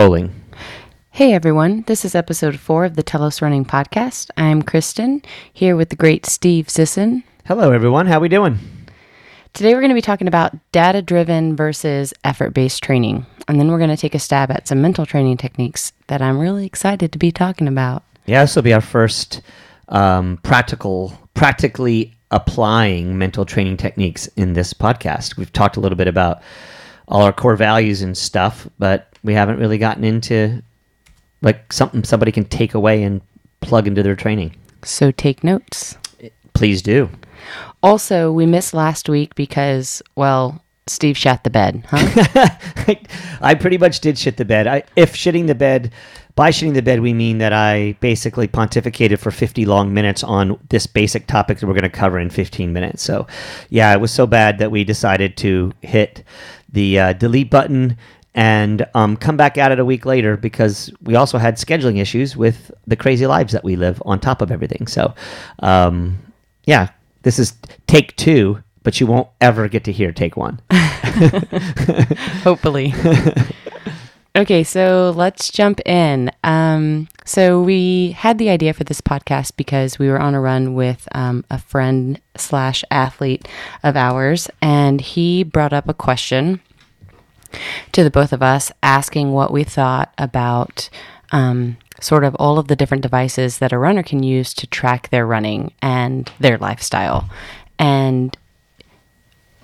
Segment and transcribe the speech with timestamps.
[0.00, 0.32] Rolling.
[1.10, 4.30] Hey everyone, this is episode four of the Telos Running Podcast.
[4.34, 5.20] I'm Kristen,
[5.52, 7.22] here with the great Steve Sisson.
[7.44, 8.06] Hello, everyone.
[8.06, 8.58] How we doing?
[9.52, 13.26] Today we're going to be talking about data driven versus effort based training.
[13.46, 16.38] And then we're going to take a stab at some mental training techniques that I'm
[16.38, 18.02] really excited to be talking about.
[18.24, 19.42] Yeah, this will be our first
[19.90, 25.36] um, practical, practically applying mental training techniques in this podcast.
[25.36, 26.40] We've talked a little bit about
[27.06, 30.62] all our core values and stuff, but we haven't really gotten into
[31.42, 33.20] like something somebody can take away and
[33.60, 34.54] plug into their training.
[34.82, 35.96] So take notes.
[36.54, 37.10] Please do.
[37.82, 42.94] Also, we missed last week because, well, Steve shat the bed, huh?
[43.40, 44.66] I pretty much did shit the bed.
[44.66, 45.92] I, if shitting the bed,
[46.34, 50.58] by shitting the bed, we mean that I basically pontificated for 50 long minutes on
[50.68, 53.02] this basic topic that we're going to cover in 15 minutes.
[53.02, 53.26] So,
[53.68, 56.24] yeah, it was so bad that we decided to hit
[56.68, 57.96] the uh, delete button
[58.34, 62.36] and um, come back at it a week later because we also had scheduling issues
[62.36, 64.86] with the crazy lives that we live on top of everything.
[64.86, 65.14] So,
[65.60, 66.18] um,
[66.64, 66.90] yeah,
[67.22, 67.54] this is
[67.86, 70.60] take two, but you won't ever get to hear take one.
[72.44, 72.94] Hopefully.
[74.36, 76.30] okay, so let's jump in.
[76.44, 80.74] Um, so we had the idea for this podcast because we were on a run
[80.74, 83.48] with um, a friend slash athlete
[83.82, 86.60] of ours, and he brought up a question
[87.92, 90.88] to the both of us, asking what we thought about.
[91.32, 95.10] Um, sort of all of the different devices that a runner can use to track
[95.10, 97.28] their running and their lifestyle.
[97.78, 98.36] And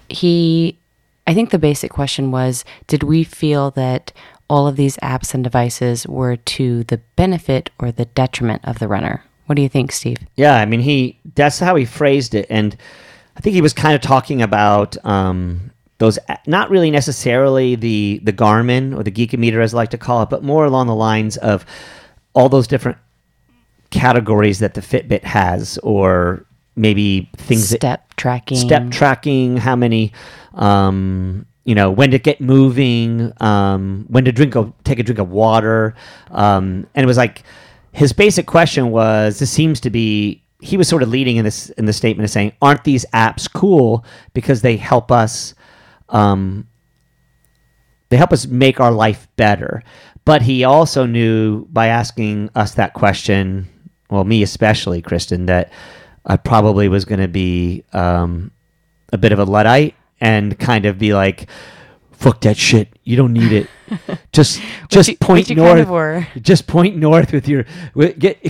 [0.09, 0.79] he,
[1.27, 4.13] I think the basic question was Did we feel that
[4.49, 8.89] all of these apps and devices were to the benefit or the detriment of the
[8.89, 9.25] runner?
[9.47, 10.19] What do you think, Steve?
[10.37, 12.47] Yeah, I mean, he that's how he phrased it.
[12.51, 12.77] And
[13.37, 14.97] I think he was kind of talking about.
[15.05, 19.99] Um, those not really necessarily the the Garmin or the Geekometer as I like to
[19.99, 21.65] call it, but more along the lines of
[22.35, 22.99] all those different
[23.91, 30.13] categories that the Fitbit has, or maybe things step that, tracking, step tracking, how many,
[30.55, 35.19] um, you know, when to get moving, um, when to drink a take a drink
[35.19, 35.95] of water,
[36.31, 37.43] um, and it was like
[37.93, 41.71] his basic question was: This seems to be he was sort of leading in this
[41.71, 44.05] in the statement of saying, "Aren't these apps cool
[44.35, 45.55] because they help us?"
[46.09, 46.69] Um,
[48.09, 49.83] they help us make our life better.
[50.25, 53.69] But he also knew by asking us that question,
[54.11, 55.73] well, me especially, Kristen, that
[56.25, 58.51] I probably was going to be um,
[59.13, 61.49] a bit of a luddite and kind of be like,
[62.17, 62.89] "Fuck that shit!
[63.05, 63.69] You don't need it.
[64.33, 65.87] Just, just you- point north.
[65.87, 66.43] kind of.
[66.43, 67.65] Just point north with your
[68.19, 68.43] get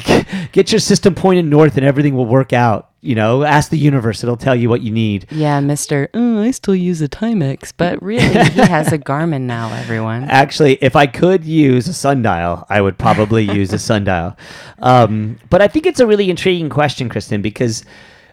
[0.52, 2.90] get your system pointed north, and everything will work out.
[3.02, 6.08] You know, ask the universe; it'll tell you what you need." Yeah, Mister.
[6.14, 9.70] Oh, I still use a Timex, but really, he has a Garmin now.
[9.74, 10.24] Everyone.
[10.30, 14.36] Actually, if I could use a sundial, I would probably use a sundial.
[14.78, 17.82] Um, but I think it's a really intriguing question, Kristen, because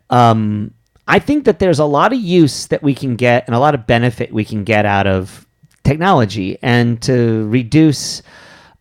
[0.10, 0.74] um,
[1.08, 3.76] I think that there's a lot of use that we can get and a lot
[3.76, 5.46] of benefit we can get out of
[5.84, 8.22] technology and to reduce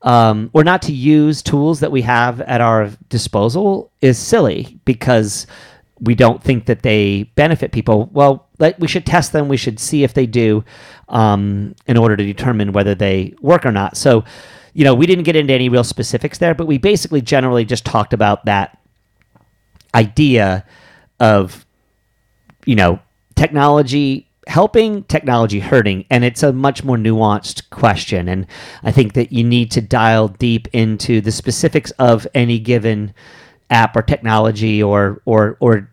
[0.03, 5.47] um, or not to use tools that we have at our disposal is silly because
[6.01, 8.11] we don't think that they benefit people.
[8.13, 9.49] Well, like, we should test them.
[9.49, 10.65] We should see if they do
[11.09, 13.97] um, in order to determine whether they work or not.
[13.97, 14.25] So,
[14.75, 17.85] you know, we didn't get into any real specifics there, but we basically generally just
[17.85, 18.79] talked about that
[19.95, 20.65] idea
[21.21, 21.65] of,
[22.67, 22.99] you know,
[23.35, 26.05] technology helping, technology hurting.
[26.11, 28.29] And it's a much more nuanced question.
[28.29, 28.47] And
[28.83, 33.15] I think that you need to dial deep into the specifics of any given
[33.71, 35.91] app or technology or, or, or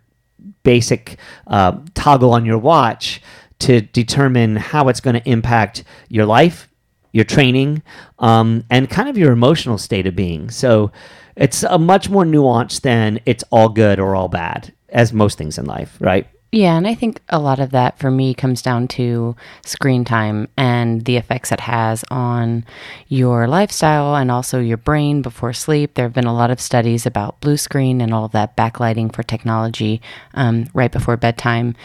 [0.63, 3.22] basic uh, toggle on your watch
[3.59, 6.68] to determine how it's going to impact your life,
[7.12, 7.84] your training,
[8.19, 10.50] um, and kind of your emotional state of being.
[10.50, 10.91] So
[11.35, 15.58] it's a much more nuanced than it's all good or all bad, as most things
[15.58, 16.28] in life, right?
[16.51, 20.47] Yeah, and I think a lot of that for me comes down to screen time
[20.57, 22.65] and the effects it has on
[23.07, 25.93] your lifestyle and also your brain before sleep.
[25.93, 29.22] There have been a lot of studies about blue screen and all that backlighting for
[29.22, 30.01] technology
[30.34, 31.75] um, right before bedtime.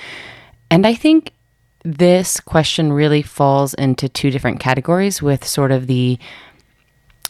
[0.71, 1.33] And I think
[1.85, 6.19] this question really falls into two different categories with sort of the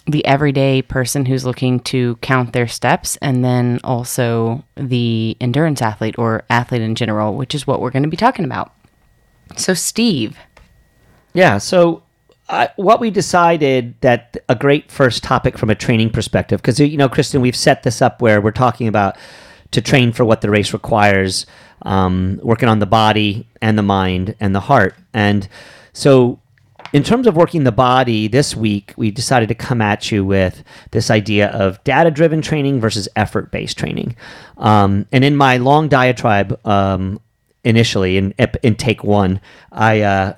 [0.07, 6.15] the everyday person who's looking to count their steps and then also the endurance athlete
[6.19, 8.73] or athlete in general, which is what we're going to be talking about.
[9.57, 10.37] So, Steve,
[11.33, 11.59] Yeah.
[11.59, 12.03] So,
[12.77, 17.09] what we decided that a great first topic from a training perspective, because you know,
[17.09, 19.17] Kristen, we've set this up where we're talking about
[19.71, 21.47] to train for what the race requires,
[21.83, 25.49] um, working on the body and the mind and the heart, and
[25.93, 26.39] so
[26.95, 30.63] in terms of working the body this week, we decided to come at you with
[30.93, 34.15] this idea of data driven training versus effort based training.
[34.59, 37.21] Um, and in my long diatribe, um,
[37.65, 38.33] initially in,
[38.63, 39.41] in take one,
[39.73, 40.35] I, uh,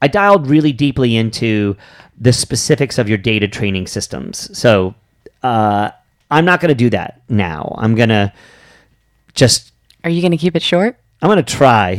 [0.00, 1.76] I dialed really deeply into
[2.18, 4.56] the specifics of your data training systems.
[4.58, 4.94] So
[5.42, 5.90] uh,
[6.30, 7.74] I'm not going to do that now.
[7.76, 8.32] I'm going to
[9.34, 9.72] just.
[10.04, 10.98] Are you going to keep it short?
[11.20, 11.96] I'm going to try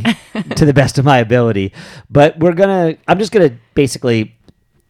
[0.55, 1.73] to the best of my ability,
[2.09, 4.35] but we're going to, I'm just going to basically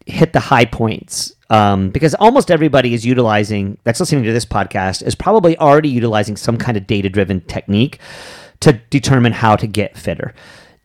[0.06, 5.04] hit the high points um, because almost everybody is utilizing, that's listening to this podcast,
[5.04, 7.98] is probably already utilizing some kind of data driven technique
[8.60, 10.32] to determine how to get fitter.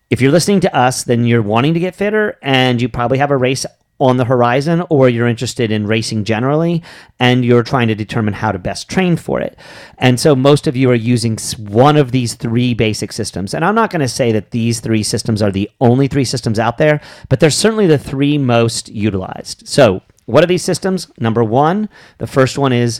[0.09, 3.31] If you're listening to us, then you're wanting to get fitter and you probably have
[3.31, 3.65] a race
[3.99, 6.83] on the horizon or you're interested in racing generally
[7.19, 9.57] and you're trying to determine how to best train for it.
[9.97, 13.53] And so most of you are using one of these three basic systems.
[13.53, 16.59] And I'm not going to say that these three systems are the only three systems
[16.59, 16.99] out there,
[17.29, 19.67] but they're certainly the three most utilized.
[19.67, 21.07] So, what are these systems?
[21.19, 21.87] Number one,
[22.17, 22.99] the first one is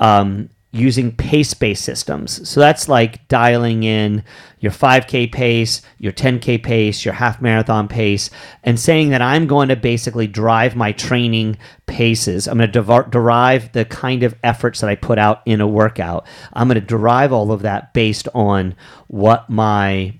[0.00, 2.48] um, using pace based systems.
[2.48, 4.24] So that's like dialing in
[4.58, 8.28] your 5K pace, your 10K pace, your half marathon pace,
[8.64, 12.48] and saying that I'm going to basically drive my training paces.
[12.48, 16.26] I'm going to derive the kind of efforts that I put out in a workout.
[16.52, 18.74] I'm going to derive all of that based on
[19.06, 20.18] what my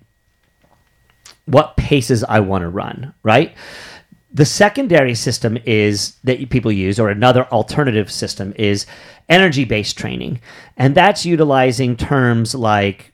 [1.47, 3.55] what paces I want to run, right?
[4.35, 8.85] The secondary system is that people use, or another alternative system is
[9.29, 10.41] energy based training.
[10.77, 13.13] And that's utilizing terms like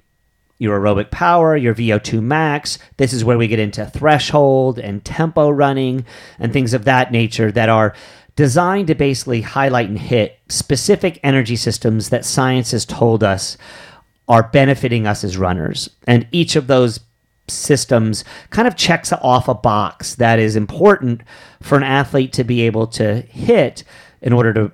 [0.58, 2.78] your aerobic power, your VO2 max.
[2.96, 6.05] This is where we get into threshold and tempo running
[6.38, 7.94] and things of that nature that are
[8.37, 13.58] designed to basically highlight and hit specific energy systems that science has told us
[14.28, 15.90] are benefiting us as runners.
[16.06, 17.00] And each of those
[17.52, 21.23] systems kind of checks off a box that is important
[21.61, 23.85] for an athlete to be able to hit
[24.23, 24.73] in order to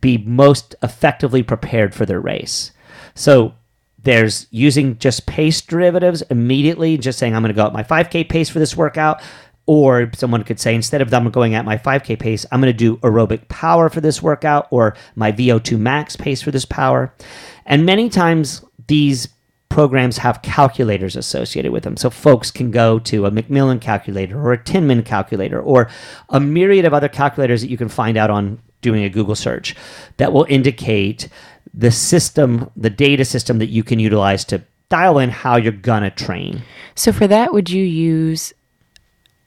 [0.00, 2.72] be most effectively prepared for their race.
[3.14, 3.54] So
[4.00, 8.28] there's using just pace derivatives immediately, just saying, I'm going to go at my 5K
[8.28, 9.20] pace for this workout.
[9.66, 12.76] Or someone could say, instead of them going at my 5K pace, I'm going to
[12.76, 17.12] do aerobic power for this workout or my VO2 max pace for this power.
[17.66, 19.28] And many times these
[19.68, 21.96] programs have calculators associated with them.
[21.96, 25.88] So folks can go to a McMillan calculator or a Tinman calculator or
[26.30, 29.74] a myriad of other calculators that you can find out on doing a Google search
[30.16, 31.28] that will indicate
[31.74, 36.02] the system, the data system that you can utilize to dial in how you're going
[36.02, 36.62] to train.
[36.94, 38.52] So for that, would you use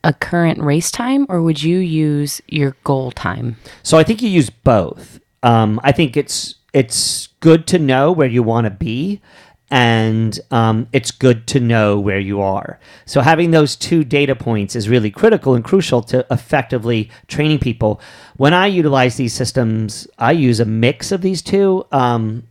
[0.04, 3.56] a current race time or would you use your goal time?
[3.82, 5.20] So I think you use both.
[5.42, 9.20] Um, I think it's it's good to know where you want to be
[9.72, 12.78] and um, it's good to know where you are.
[13.06, 17.98] So having those two data points is really critical and crucial to effectively training people.
[18.36, 21.86] When I utilize these systems, I use a mix of these two.
[21.90, 22.46] Um,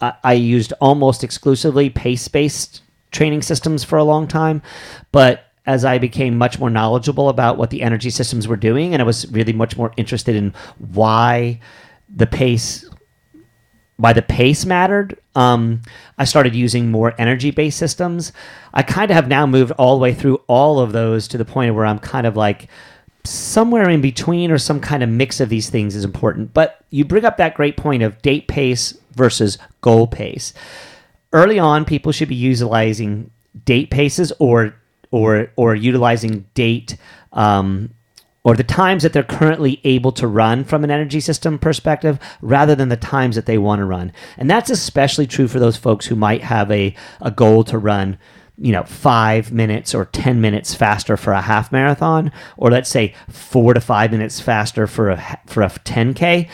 [0.00, 2.80] I, I used almost exclusively pace-based
[3.10, 4.62] training systems for a long time,
[5.12, 9.02] but as I became much more knowledgeable about what the energy systems were doing, and
[9.02, 11.60] I was really much more interested in why
[12.08, 12.87] the pace
[13.98, 15.18] why the pace mattered.
[15.34, 15.82] Um,
[16.16, 18.32] I started using more energy based systems.
[18.72, 21.44] I kind of have now moved all the way through all of those to the
[21.44, 22.68] point where I'm kind of like
[23.24, 26.54] somewhere in between or some kind of mix of these things is important.
[26.54, 30.54] But you bring up that great point of date pace versus goal pace.
[31.32, 33.30] Early on, people should be utilizing
[33.64, 34.74] date paces or
[35.10, 36.96] or or utilizing date
[37.32, 37.90] um,
[38.48, 42.74] or the times that they're currently able to run from an energy system perspective rather
[42.74, 44.10] than the times that they want to run.
[44.38, 48.18] And that's especially true for those folks who might have a, a goal to run,
[48.56, 53.14] you know, five minutes or 10 minutes faster for a half marathon, or let's say
[53.28, 56.48] four to five minutes faster for a, for a 10K.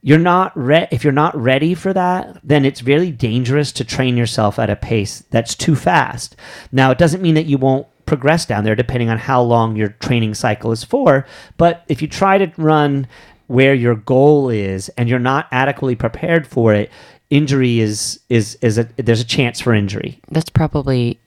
[0.00, 4.16] You're not re- if you're not ready for that, then it's really dangerous to train
[4.16, 6.36] yourself at a pace that's too fast.
[6.70, 9.90] Now, it doesn't mean that you won't progress down there depending on how long your
[10.00, 11.26] training cycle is for.
[11.56, 13.06] But if you try to run
[13.46, 16.90] where your goal is and you're not adequately prepared for it,
[17.30, 20.20] injury is is is a there's a chance for injury.
[20.30, 21.18] That's probably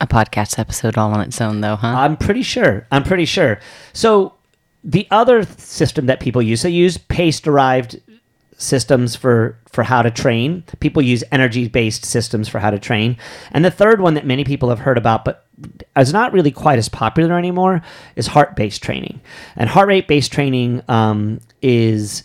[0.00, 1.94] a podcast episode all on its own though, huh?
[1.96, 2.86] I'm pretty sure.
[2.90, 3.60] I'm pretty sure.
[3.92, 4.34] So
[4.84, 7.98] the other system that people use, they use pace derived
[8.56, 10.64] systems for for how to train.
[10.80, 13.16] People use energy based systems for how to train.
[13.50, 15.46] And the third one that many people have heard about but
[15.96, 17.82] is not really quite as popular anymore
[18.16, 19.20] is heart based training.
[19.56, 22.22] And heart rate based training um, is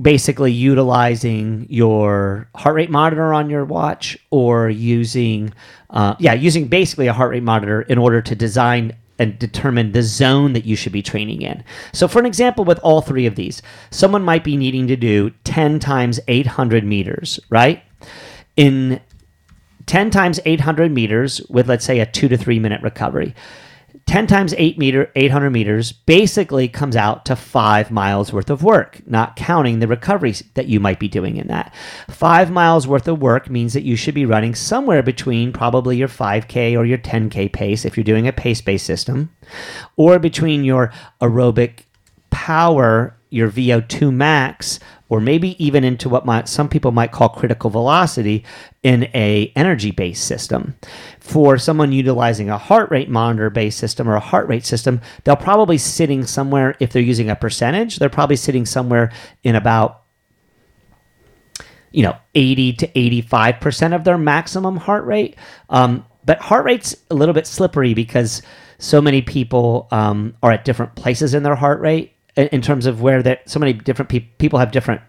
[0.00, 5.52] basically utilizing your heart rate monitor on your watch or using
[5.90, 10.02] uh, yeah using basically a heart rate monitor in order to design and determine the
[10.02, 11.62] zone that you should be training in.
[11.92, 15.30] So, for an example, with all three of these, someone might be needing to do
[15.44, 17.84] 10 times 800 meters, right?
[18.56, 19.00] In
[19.86, 23.34] 10 times 800 meters with, let's say, a two to three minute recovery.
[24.06, 29.00] 10 times 8 meter 800 meters basically comes out to 5 miles worth of work
[29.06, 31.74] not counting the recoveries that you might be doing in that.
[32.08, 36.08] 5 miles worth of work means that you should be running somewhere between probably your
[36.08, 39.30] 5k or your 10k pace if you're doing a pace based system
[39.96, 41.84] or between your aerobic
[42.30, 44.78] power your VO2 max
[45.12, 48.42] or maybe even into what some people might call critical velocity
[48.82, 50.74] in a energy based system.
[51.20, 55.36] For someone utilizing a heart rate monitor based system or a heart rate system, they'll
[55.36, 60.04] probably sitting somewhere if they're using a percentage, they're probably sitting somewhere in about
[61.90, 65.36] you know 80 to 85% of their maximum heart rate.
[65.68, 68.40] Um, but heart rate's a little bit slippery because
[68.78, 73.02] so many people um, are at different places in their heart rate in, terms of
[73.02, 75.00] where that so many different pe- people have different.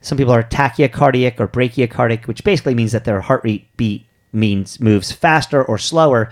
[0.00, 4.80] Some people are tachycardic or bradycardic, which basically means that their heart rate beat means
[4.80, 6.30] moves faster or slower.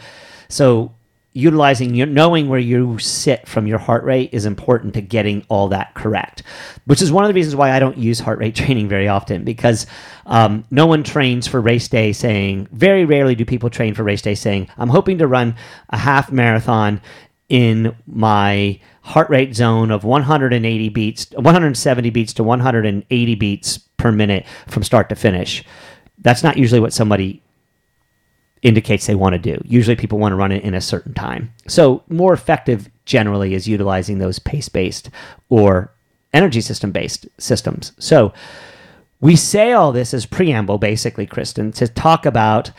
[0.48, 0.92] So
[1.34, 5.68] utilizing your knowing where you sit from your heart rate is important to getting all
[5.68, 6.42] that correct
[6.84, 9.42] which is one of the reasons why i don't use heart rate training very often
[9.44, 9.86] because
[10.26, 14.22] um, no one trains for race day saying very rarely do people train for race
[14.22, 15.54] day saying i'm hoping to run
[15.88, 17.00] a half marathon
[17.52, 24.46] in my heart rate zone of 180 beats 170 beats to 180 beats per minute
[24.66, 25.62] from start to finish
[26.18, 27.42] that's not usually what somebody
[28.62, 29.60] indicates they want to do.
[29.64, 31.52] Usually people want to run it in a certain time.
[31.66, 35.10] So more effective generally is utilizing those pace-based
[35.48, 35.92] or
[36.32, 37.92] energy system-based systems.
[37.98, 38.32] So
[39.20, 42.70] we say all this as preamble basically, Kristen, to talk about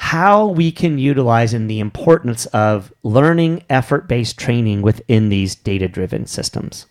[0.00, 6.86] how we can utilize in the importance of learning effort-based training within these data-driven systems.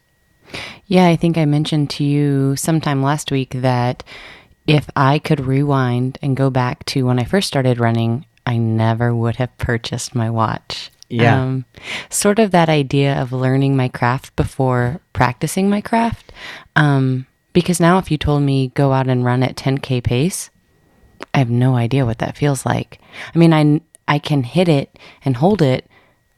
[0.87, 4.03] Yeah, I think I mentioned to you sometime last week that
[4.67, 9.15] if I could rewind and go back to when I first started running, I never
[9.15, 10.91] would have purchased my watch.
[11.07, 11.41] Yeah.
[11.41, 11.63] Um,
[12.09, 16.33] sort of that idea of learning my craft before practicing my craft.
[16.75, 20.49] Um, because now, if you told me go out and run at 10K pace,
[21.33, 22.99] I have no idea what that feels like.
[23.33, 25.89] I mean, I, I can hit it and hold it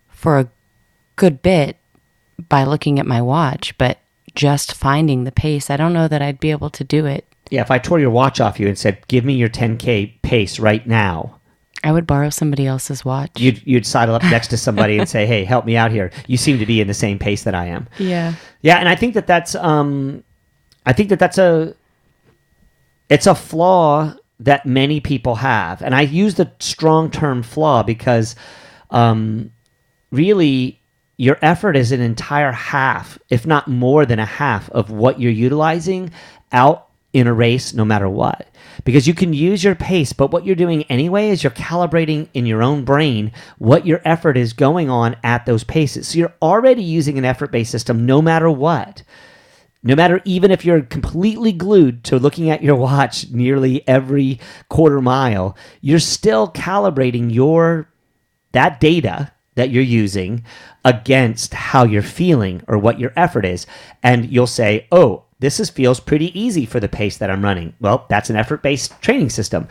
[0.09, 0.49] for a
[1.15, 1.77] good bit
[2.47, 3.99] by looking at my watch, but
[4.35, 7.61] just finding the pace, I don't know that I'd be able to do it Yeah,
[7.61, 10.85] if I tore your watch off you and said, "Give me your 10k pace right
[10.85, 11.39] now,"
[11.83, 13.31] I would borrow somebody else's watch.
[13.39, 16.11] you'd you'd sidle up next to somebody and say, "Hey, help me out here.
[16.27, 18.35] You seem to be in the same pace that I am." yeah.
[18.61, 20.23] Yeah, and I think that that's um,
[20.85, 21.73] I think that that's a
[23.09, 28.35] it's a flaw that many people have, and I use the strong term flaw because
[28.89, 29.51] um,
[30.11, 30.79] really
[31.17, 35.31] your effort is an entire half, if not more than a half, of what you're
[35.31, 36.11] utilizing
[36.53, 38.47] out in a race, no matter what.
[38.85, 42.45] Because you can use your pace, but what you're doing anyway is you're calibrating in
[42.45, 46.07] your own brain what your effort is going on at those paces.
[46.07, 49.03] So you're already using an effort based system no matter what.
[49.81, 55.01] No matter even if you're completely glued to looking at your watch nearly every quarter
[55.01, 57.89] mile, you're still calibrating your
[58.51, 60.43] that data that you're using
[60.85, 63.67] against how you're feeling or what your effort is.
[64.03, 67.73] And you'll say, oh, this is, feels pretty easy for the pace that I'm running.
[67.79, 69.67] Well, that's an effort based training system.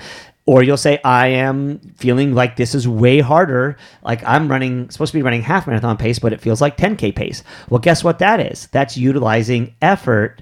[0.49, 3.77] Or you'll say, I am feeling like this is way harder.
[4.03, 7.15] Like I'm running, supposed to be running half marathon pace, but it feels like 10K
[7.15, 7.45] pace.
[7.69, 8.67] Well, guess what that is?
[8.69, 10.41] That's utilizing effort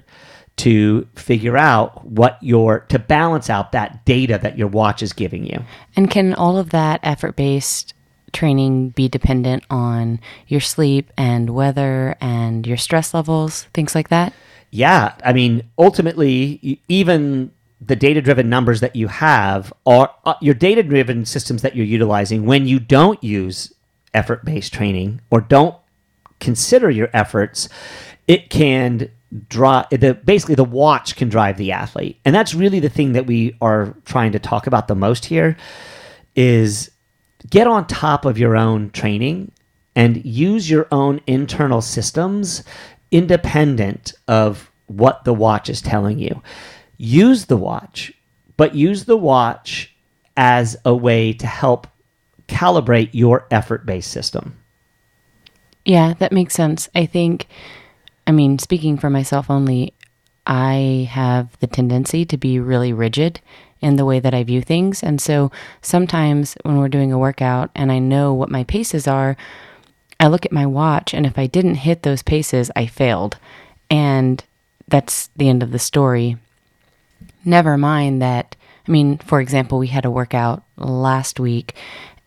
[0.57, 5.45] to figure out what your, to balance out that data that your watch is giving
[5.45, 5.61] you.
[5.97, 7.93] And can all of that effort based
[8.31, 14.31] training be dependent on your sleep and weather and your stress levels, things like that?
[14.71, 21.25] Yeah, I mean, ultimately, even the data-driven numbers that you have are uh, your data-driven
[21.25, 23.73] systems that you're utilizing when you don't use
[24.13, 25.75] effort-based training or don't
[26.39, 27.69] consider your efforts.
[28.27, 29.11] It can
[29.49, 33.27] draw the basically the watch can drive the athlete, and that's really the thing that
[33.27, 35.57] we are trying to talk about the most here.
[36.35, 36.91] Is
[37.49, 39.51] get on top of your own training
[39.95, 42.63] and use your own internal systems
[43.11, 46.41] independent of what the watch is telling you.
[46.97, 48.11] Use the watch,
[48.55, 49.95] but use the watch
[50.35, 51.87] as a way to help
[52.47, 54.57] calibrate your effort based system.
[55.85, 56.89] Yeah, that makes sense.
[56.95, 57.47] I think,
[58.25, 59.93] I mean, speaking for myself only,
[60.45, 63.41] I have the tendency to be really rigid
[63.81, 65.03] in the way that I view things.
[65.03, 65.51] And so
[65.81, 69.37] sometimes when we're doing a workout and I know what my paces are,
[70.19, 73.37] I look at my watch, and if I didn't hit those paces, I failed.
[73.89, 74.43] And
[74.87, 76.37] that's the end of the story.
[77.47, 78.57] Never mind that.
[78.85, 81.75] I mean, for example, we had a workout last week,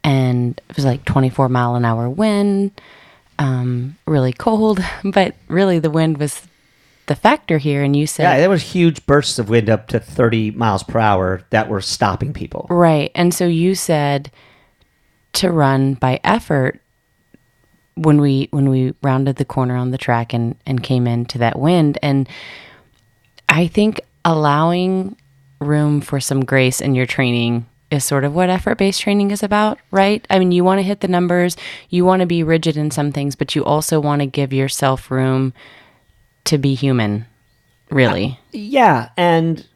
[0.03, 2.81] and it was like 24 mile an hour wind,
[3.39, 6.41] um, really cold, but really the wind was
[7.05, 7.83] the factor here.
[7.83, 10.99] And you said, Yeah, there was huge bursts of wind up to 30 miles per
[10.99, 12.67] hour that were stopping people.
[12.71, 13.11] right.
[13.15, 14.31] And so you said
[15.35, 16.81] to run by effort
[17.95, 21.59] when we when we rounded the corner on the track and and came into that
[21.59, 22.27] wind and
[23.49, 25.17] I think allowing
[25.61, 29.43] room for some grace in your training is sort of what effort based training is
[29.43, 30.25] about, right?
[30.31, 31.57] I mean, you want to hit the numbers,
[31.89, 35.11] you want to be rigid in some things, but you also want to give yourself
[35.11, 35.53] room
[36.45, 37.27] to be human,
[37.91, 38.39] really.
[38.53, 39.67] Yeah, and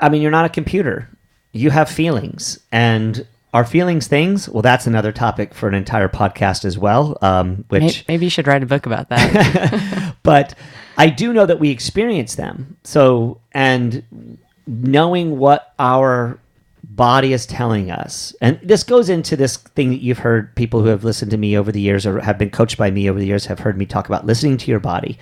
[0.00, 1.08] I mean, you're not a computer.
[1.52, 4.48] You have feelings, and are feelings things?
[4.48, 7.18] Well, that's another topic for an entire podcast as well.
[7.20, 10.14] Um, which, Maybe you should write a book about that.
[10.22, 10.54] but
[11.00, 12.76] I do know that we experience them.
[12.84, 16.38] So, and knowing what our
[16.84, 20.88] body is telling us, and this goes into this thing that you've heard people who
[20.88, 23.24] have listened to me over the years or have been coached by me over the
[23.24, 25.18] years have heard me talk about listening to your body.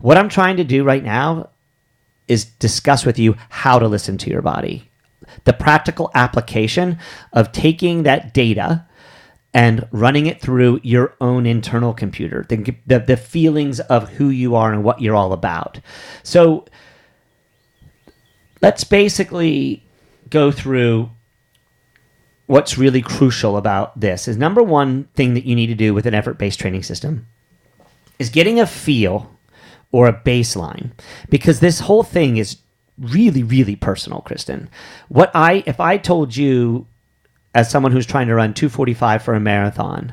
[0.00, 1.48] What I'm trying to do right now
[2.28, 4.90] is discuss with you how to listen to your body.
[5.44, 6.98] The practical application
[7.32, 8.84] of taking that data
[9.54, 14.54] and running it through your own internal computer, the, the, the feelings of who you
[14.54, 15.78] are and what you're all about.
[16.22, 16.64] So
[18.62, 19.84] let's basically
[20.30, 21.10] go through
[22.46, 26.06] what's really crucial about this is number one thing that you need to do with
[26.06, 27.26] an effort-based training system
[28.18, 29.30] is getting a feel
[29.90, 30.90] or a baseline
[31.28, 32.58] because this whole thing is
[32.98, 34.68] really really personal kristen
[35.08, 36.86] what i if i told you
[37.54, 40.12] as someone who's trying to run 245 for a marathon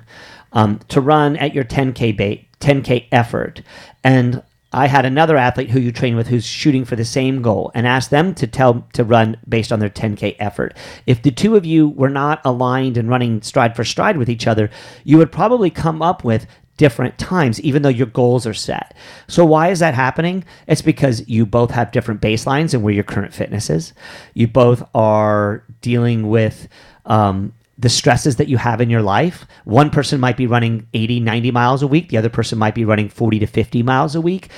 [0.53, 3.61] um, to run at your 10k bait 10k effort.
[4.03, 7.71] And i had another athlete who you train with who's shooting for the same goal
[7.73, 10.75] and asked them to tell to run based on their 10k effort.
[11.07, 14.45] If the two of you were not aligned and running stride for stride with each
[14.45, 14.69] other
[15.03, 16.45] you would probably come up with
[16.79, 18.95] different times, even though your goals are set.
[19.27, 20.45] So, why is that happening?
[20.65, 23.93] It's because you both have different baselines and where your current fitness is.
[24.33, 26.69] You both are dealing with
[27.05, 29.45] um, the stresses that you have in your life.
[29.65, 32.85] One person might be running 80, 90 miles a week, the other person might be
[32.85, 34.49] running 40 to 50 miles a week.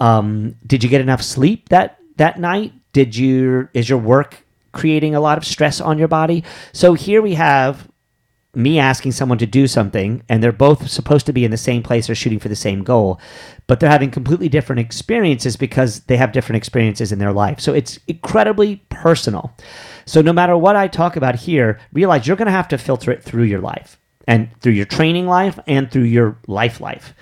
[0.00, 2.72] Um, did you get enough sleep that, that night?
[2.92, 6.42] Did you, is your work creating a lot of stress on your body?
[6.72, 7.87] So, here we have
[8.58, 11.82] me asking someone to do something and they're both supposed to be in the same
[11.82, 13.20] place or shooting for the same goal
[13.68, 17.60] but they're having completely different experiences because they have different experiences in their life.
[17.60, 19.54] So it's incredibly personal.
[20.06, 23.12] So no matter what i talk about here realize you're going to have to filter
[23.12, 27.14] it through your life and through your training life and through your life life.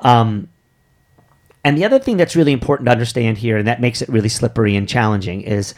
[0.00, 0.48] Um,
[1.62, 4.30] and the other thing that's really important to understand here and that makes it really
[4.30, 5.74] slippery and challenging is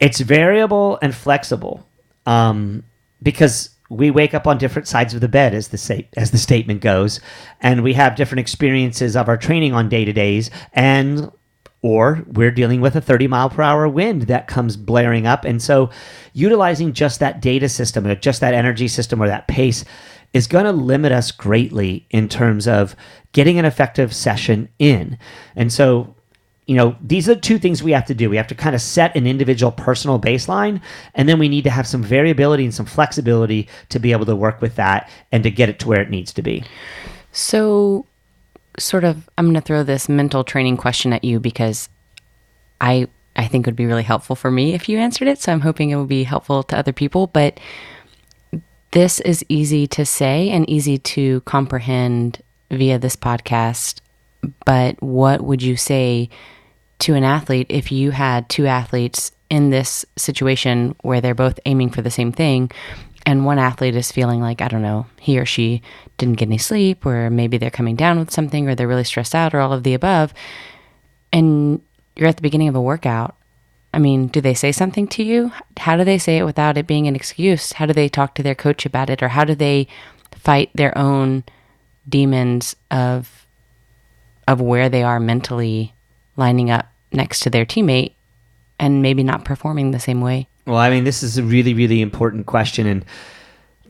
[0.00, 1.86] it's variable and flexible
[2.24, 2.84] um,
[3.22, 6.80] because we wake up on different sides of the bed as the as the statement
[6.80, 7.20] goes
[7.60, 11.30] and we have different experiences of our training on day to days and
[11.82, 15.60] or we're dealing with a 30 mile per hour wind that comes blaring up and
[15.60, 15.90] so
[16.32, 19.84] utilizing just that data system or just that energy system or that pace
[20.32, 22.96] is going to limit us greatly in terms of
[23.32, 25.18] getting an effective session in.
[25.54, 26.14] And so
[26.66, 28.30] you know, these are the two things we have to do.
[28.30, 30.80] We have to kind of set an individual personal baseline,
[31.14, 34.36] and then we need to have some variability and some flexibility to be able to
[34.36, 36.64] work with that and to get it to where it needs to be.
[37.32, 38.06] So,
[38.78, 41.88] sort of, I'm going to throw this mental training question at you because
[42.80, 45.38] I I think it would be really helpful for me if you answered it.
[45.38, 47.28] So I'm hoping it will be helpful to other people.
[47.28, 47.58] But
[48.90, 54.01] this is easy to say and easy to comprehend via this podcast.
[54.64, 56.28] But what would you say
[57.00, 61.90] to an athlete if you had two athletes in this situation where they're both aiming
[61.90, 62.70] for the same thing
[63.26, 65.82] and one athlete is feeling like I don't know he or she
[66.16, 69.34] didn't get any sleep or maybe they're coming down with something or they're really stressed
[69.34, 70.32] out or all of the above
[71.32, 71.82] and
[72.16, 73.36] you're at the beginning of a workout
[73.92, 75.52] I mean do they say something to you?
[75.76, 77.72] How do they say it without it being an excuse?
[77.72, 79.22] How do they talk to their coach about it?
[79.22, 79.86] Or how do they
[80.34, 81.44] fight their own
[82.08, 83.41] demons of
[84.48, 85.94] of where they are mentally
[86.36, 88.14] lining up next to their teammate
[88.78, 92.00] and maybe not performing the same way Well, I mean, this is a really, really
[92.00, 92.86] important question.
[92.86, 93.04] And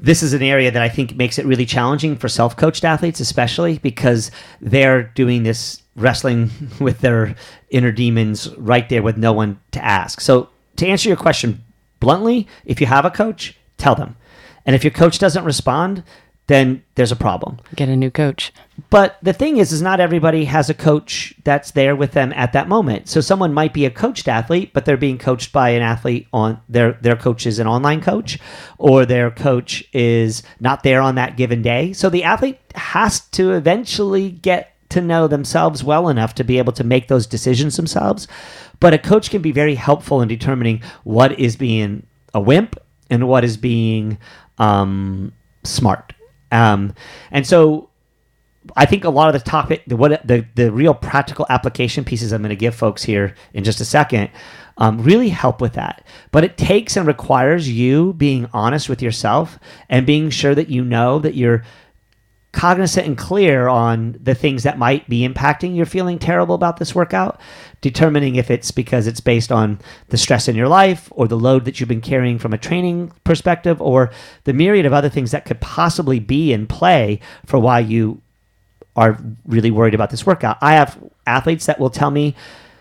[0.03, 3.21] this is an area that I think makes it really challenging for self coached athletes,
[3.21, 7.35] especially because they're doing this wrestling with their
[7.71, 10.21] inner demons right there with no one to ask.
[10.21, 11.62] So, to answer your question
[12.01, 14.17] bluntly, if you have a coach, tell them.
[14.67, 16.03] And if your coach doesn't respond,
[16.53, 17.59] then there's a problem.
[17.77, 18.53] Get a new coach.
[18.91, 22.53] But the thing is, is not everybody has a coach that's there with them at
[22.53, 23.09] that moment.
[23.09, 26.61] So someone might be a coached athlete, but they're being coached by an athlete on
[26.69, 28.38] their their coach is an online coach,
[28.77, 31.95] or their coach is not there on that given day.
[31.95, 36.75] So the athlete has to eventually get to know themselves well enough to be able
[36.75, 38.29] to make those decisions themselves.
[38.79, 43.27] But a coach can be very helpful in determining what is being a wimp and
[43.27, 44.19] what is being
[44.59, 45.33] um,
[45.65, 46.12] smart.
[46.53, 46.95] Um,
[47.33, 47.88] and so
[48.77, 52.33] I think a lot of the topic, the what the the real practical application pieces
[52.33, 54.31] I'm going to give folks here in just a second,
[54.79, 56.05] um, really help with that.
[56.31, 60.85] But it takes and requires you being honest with yourself and being sure that you
[60.85, 61.65] know that you're
[62.53, 66.95] cognizant and clear on the things that might be impacting you're feeling terrible about this
[66.95, 67.41] workout
[67.81, 71.65] determining if it's because it's based on the stress in your life or the load
[71.65, 74.11] that you've been carrying from a training perspective or
[74.45, 78.21] the myriad of other things that could possibly be in play for why you
[78.97, 80.59] are really worried about this workout.
[80.61, 82.35] I have athletes that will tell me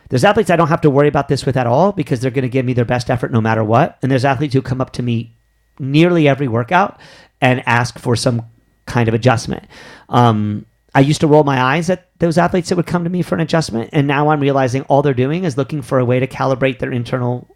[0.10, 2.42] there's athletes i don't have to worry about this with at all because they're going
[2.42, 3.98] to give me their best effort no matter what.
[4.02, 5.34] And there's athletes who come up to me
[5.80, 7.00] nearly every workout
[7.40, 8.46] and ask for some
[8.92, 9.64] kind of adjustment.
[10.10, 13.22] Um, I used to roll my eyes at those athletes that would come to me
[13.22, 16.20] for an adjustment, and now I'm realizing all they're doing is looking for a way
[16.20, 17.48] to calibrate their internal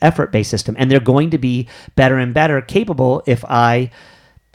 [0.00, 3.90] effort based system, and they're going to be better and better capable if I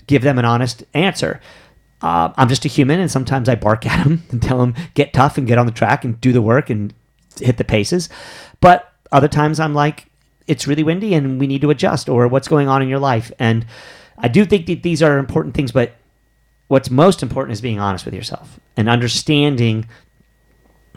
[0.07, 1.41] give them an honest answer.
[2.01, 5.13] Uh, I'm just a human, and sometimes I bark at them and tell them get
[5.13, 6.93] tough and get on the track and do the work and
[7.39, 8.07] hit the paces.
[8.61, 10.05] But other times I'm like,
[10.47, 13.31] it's really windy and we need to adjust, or what's going on in your life.
[13.39, 13.65] And
[14.17, 15.95] I do think that these are important things, but
[16.71, 19.85] what's most important is being honest with yourself and understanding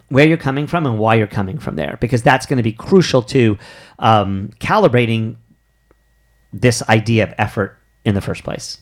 [0.07, 2.71] where you're coming from and why you're coming from there, because that's going to be
[2.71, 3.59] crucial to
[3.99, 5.35] um, calibrating
[6.53, 8.79] this idea of effort in the first place.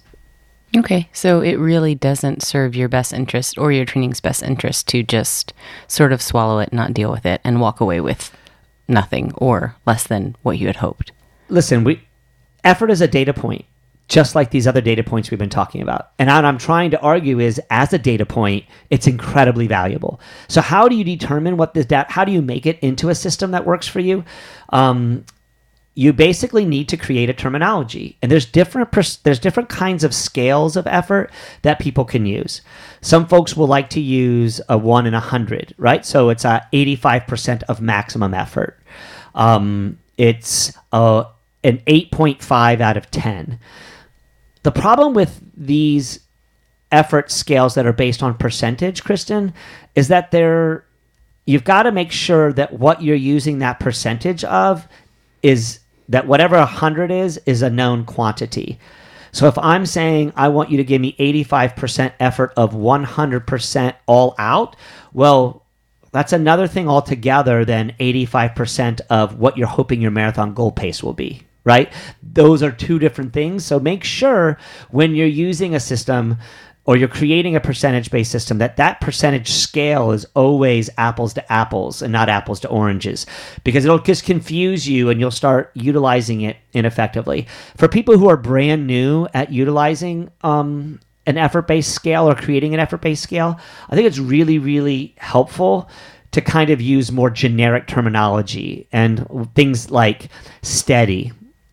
[0.76, 5.02] Okay, so it really doesn't serve your best interest or your training's best interest to
[5.02, 5.54] just
[5.88, 8.36] sort of swallow it, not deal with it, and walk away with
[8.86, 11.10] nothing or less than what you had hoped.
[11.48, 12.02] Listen, we
[12.64, 13.64] effort is a data point
[14.12, 16.10] just like these other data points we've been talking about.
[16.18, 20.20] And what I'm trying to argue is as a data point, it's incredibly valuable.
[20.48, 23.14] So how do you determine what this data, how do you make it into a
[23.14, 24.22] system that works for you?
[24.68, 25.24] Um,
[25.94, 30.14] you basically need to create a terminology and there's different pers- there's different kinds of
[30.14, 32.62] scales of effort that people can use
[33.02, 36.66] some folks will like to use a 1 in a 100 right so it's a
[36.72, 38.80] 85% of maximum effort
[39.34, 41.26] um, it's a,
[41.62, 43.58] an 8.5 out of 10
[44.62, 46.20] the problem with these
[46.90, 49.54] effort scales that are based on percentage, Kristen,
[49.94, 50.84] is that they're
[51.46, 54.86] you've got to make sure that what you're using that percentage of
[55.42, 58.78] is that whatever 100 is is a known quantity.
[59.32, 64.34] So if I'm saying I want you to give me 85% effort of 100% all
[64.38, 64.76] out,
[65.12, 65.64] well,
[66.12, 71.14] that's another thing altogether than 85% of what you're hoping your marathon goal pace will
[71.14, 71.92] be right?
[72.22, 73.64] Those are two different things.
[73.64, 74.58] So make sure
[74.90, 76.38] when you're using a system
[76.84, 81.52] or you're creating a percentage based system that that percentage scale is always apples to
[81.52, 83.26] apples and not apples to oranges
[83.64, 87.46] because it'll just confuse you and you'll start utilizing it ineffectively
[87.76, 92.74] for people who are brand new at utilizing um, an effort based scale or creating
[92.74, 95.88] an effort based scale i think it's really really helpful
[96.32, 100.30] to kind of use more generic terminology and things like
[100.62, 101.30] steady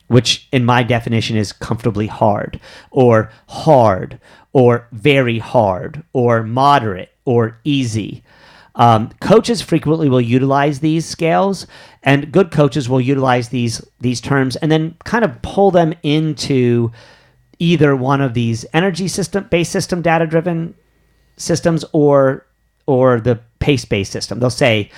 [0.09, 2.59] which in my definition is comfortably hard,
[2.91, 4.19] or hard,
[4.51, 8.23] or very hard, or moderate, or easy.
[8.75, 11.67] Um, coaches frequently will utilize these scales,
[12.03, 16.91] and good coaches will utilize these these terms and then kind of pull them into
[17.59, 20.75] either one of these energy system based system data driven
[21.37, 22.45] systems or
[22.85, 24.39] or the pace based system.
[24.39, 24.89] They'll say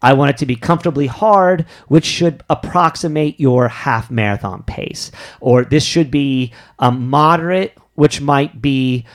[0.00, 5.10] I want it to be comfortably hard, which should approximate your half marathon pace.
[5.40, 9.06] Or this should be um, moderate, which might be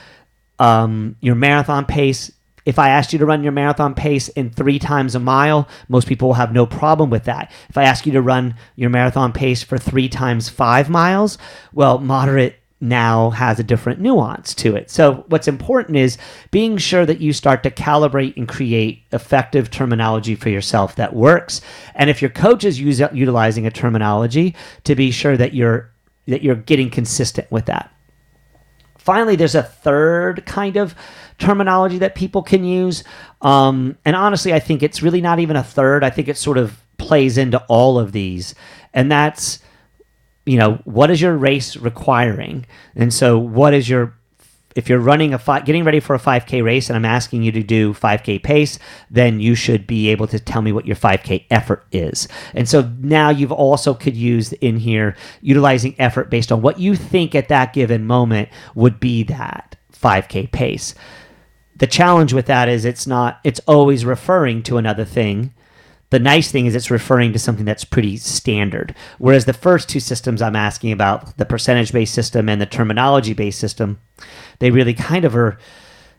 [0.58, 2.30] um, your marathon pace.
[2.66, 6.06] If I asked you to run your marathon pace in three times a mile, most
[6.06, 7.50] people will have no problem with that.
[7.68, 11.38] If I ask you to run your marathon pace for three times five miles,
[11.72, 14.90] well, moderate now has a different nuance to it.
[14.90, 16.18] So, what's important is
[16.50, 21.60] being sure that you start to calibrate and create effective terminology for yourself that works.
[21.94, 25.90] And if your coach is use, utilizing a terminology, to be sure that you're
[26.26, 27.90] that you're getting consistent with that.
[28.98, 30.94] Finally, there's a third kind of
[31.38, 33.04] terminology that people can use.
[33.42, 36.02] Um, and honestly, I think it's really not even a third.
[36.02, 38.54] I think it sort of plays into all of these.
[38.94, 39.58] And that's
[40.46, 42.66] you know, what is your race requiring?
[42.94, 44.14] And so, what is your
[44.74, 47.52] if you're running a fi- getting ready for a 5k race and i'm asking you
[47.52, 48.78] to do 5k pace
[49.10, 52.90] then you should be able to tell me what your 5k effort is and so
[52.98, 57.48] now you've also could use in here utilizing effort based on what you think at
[57.48, 60.94] that given moment would be that 5k pace
[61.76, 65.54] the challenge with that is it's not it's always referring to another thing
[66.10, 68.94] the nice thing is it's referring to something that's pretty standard.
[69.18, 73.32] Whereas the first two systems I'm asking about, the percentage based system and the terminology
[73.32, 73.98] based system,
[74.58, 75.58] they really kind of are,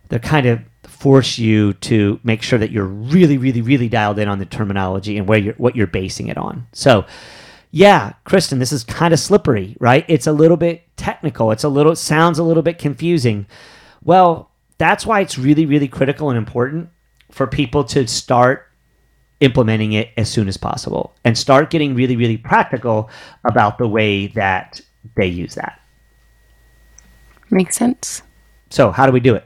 [0.09, 4.27] they're kind of force you to make sure that you're really, really, really dialed in
[4.27, 6.67] on the terminology and where you're, what you're basing it on.
[6.73, 7.05] So,
[7.71, 10.05] yeah, Kristen, this is kind of slippery, right?
[10.07, 11.51] It's a little bit technical.
[11.51, 13.47] It's a little, it sounds a little bit confusing.
[14.03, 16.89] Well, that's why it's really, really critical and important
[17.31, 18.71] for people to start
[19.45, 23.09] implementing it as soon as possible and start getting really, really practical
[23.45, 24.81] about the way that
[25.15, 25.79] they use that.
[27.49, 28.23] Makes sense.
[28.69, 29.45] So, how do we do it?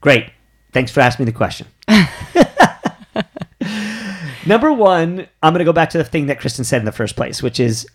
[0.00, 0.30] Great.
[0.72, 1.66] Thanks for asking me the question.
[4.46, 6.92] Number one, I'm going to go back to the thing that Kristen said in the
[6.92, 7.86] first place, which is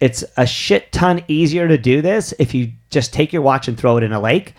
[0.00, 3.78] it's a shit ton easier to do this if you just take your watch and
[3.78, 4.54] throw it in a lake.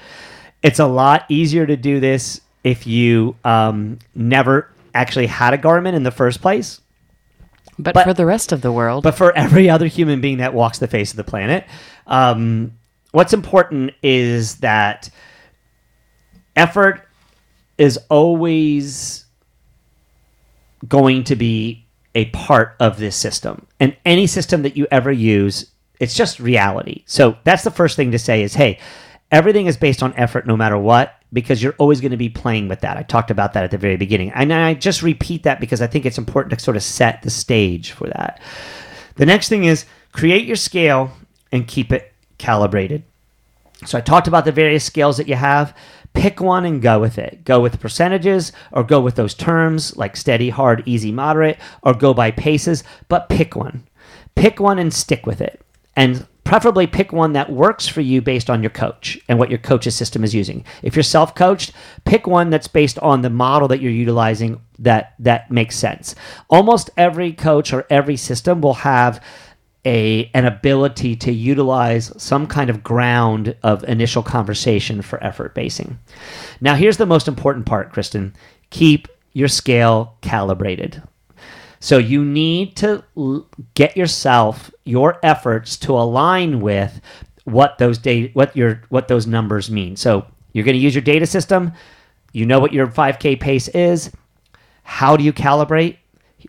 [0.63, 5.93] It's a lot easier to do this if you um, never actually had a Garmin
[5.93, 6.81] in the first place.
[7.77, 10.53] But, But- for the rest of the world, But for every other human being that
[10.53, 11.65] walks the face of the planet,
[12.07, 12.73] um,
[13.11, 15.09] what's important is that
[16.55, 17.01] effort
[17.77, 19.25] is always
[20.87, 23.67] going to be a part of this system.
[23.79, 27.03] And any system that you ever use, it's just reality.
[27.05, 28.79] So that's the first thing to say is, hey,
[29.31, 32.69] everything is based on effort no matter what because you're always going to be playing
[32.69, 32.95] with that.
[32.95, 34.31] I talked about that at the very beginning.
[34.31, 37.29] And I just repeat that because I think it's important to sort of set the
[37.29, 38.41] stage for that.
[39.15, 41.11] The next thing is create your scale
[41.51, 43.03] and keep it calibrated.
[43.85, 45.75] So I talked about the various scales that you have.
[46.13, 47.43] Pick one and go with it.
[47.43, 52.13] Go with percentages or go with those terms like steady, hard, easy, moderate, or go
[52.13, 53.85] by paces, but pick one.
[54.35, 55.61] Pick one and stick with it.
[55.97, 59.59] And preferably pick one that works for you based on your coach and what your
[59.59, 60.63] coach's system is using.
[60.83, 61.73] If you're self-coached,
[62.05, 66.15] pick one that's based on the model that you're utilizing that that makes sense.
[66.49, 69.21] Almost every coach or every system will have
[69.85, 75.99] a an ability to utilize some kind of ground of initial conversation for effort basing.
[76.61, 78.35] Now here's the most important part, Kristen.
[78.69, 81.03] Keep your scale calibrated.
[81.85, 83.03] So you need to
[83.75, 86.99] get yourself your efforts to align with
[87.43, 89.95] what those data what your what those numbers mean.
[89.95, 91.73] So you're going to use your data system.
[92.33, 94.09] You know what your 5k pace is.
[94.81, 95.97] How do you calibrate?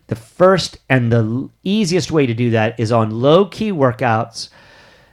[0.07, 4.49] The first and the easiest way to do that is on low key workouts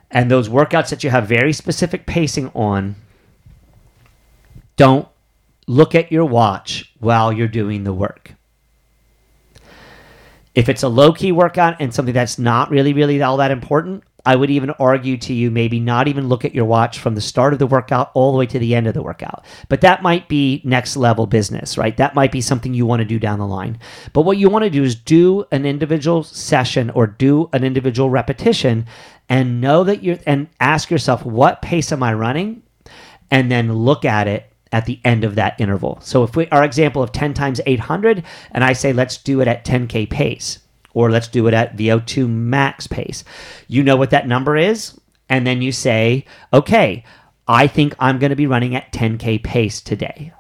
[0.10, 2.96] and those workouts that you have very specific pacing on.
[4.78, 5.10] Don't
[5.68, 8.36] look at your watch while you're doing the work.
[10.56, 14.04] If it's a low key workout and something that's not really, really all that important,
[14.26, 17.22] I would even argue to you maybe not even look at your watch from the
[17.22, 19.44] start of the workout all the way to the end of the workout.
[19.68, 21.98] But that might be next level business, right?
[21.98, 23.80] That might be something you want to do down the line.
[24.14, 28.10] But what you want to do is do an individual session or do an individual
[28.10, 28.86] repetition
[29.28, 32.64] and know that you're, and ask yourself, what pace am I running?
[33.30, 36.00] And then look at it at the end of that interval.
[36.02, 39.48] So if we our example of 10 times 800 and I say let's do it
[39.48, 40.60] at 10k pace
[40.94, 43.24] or let's do it at VO2 max pace.
[43.68, 47.06] You know what that number is and then you say, "Okay,
[47.48, 50.34] I think I'm going to be running at 10k pace today."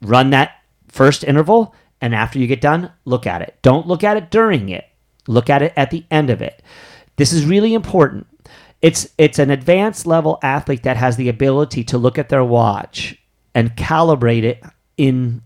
[0.00, 0.52] Run that
[0.88, 3.56] first interval and after you get done, look at it.
[3.62, 4.86] Don't look at it during it.
[5.26, 6.62] Look at it at the end of it.
[7.16, 8.26] This is really important.
[8.80, 13.18] It's it's an advanced level athlete that has the ability to look at their watch
[13.54, 14.62] and calibrate it
[14.96, 15.42] in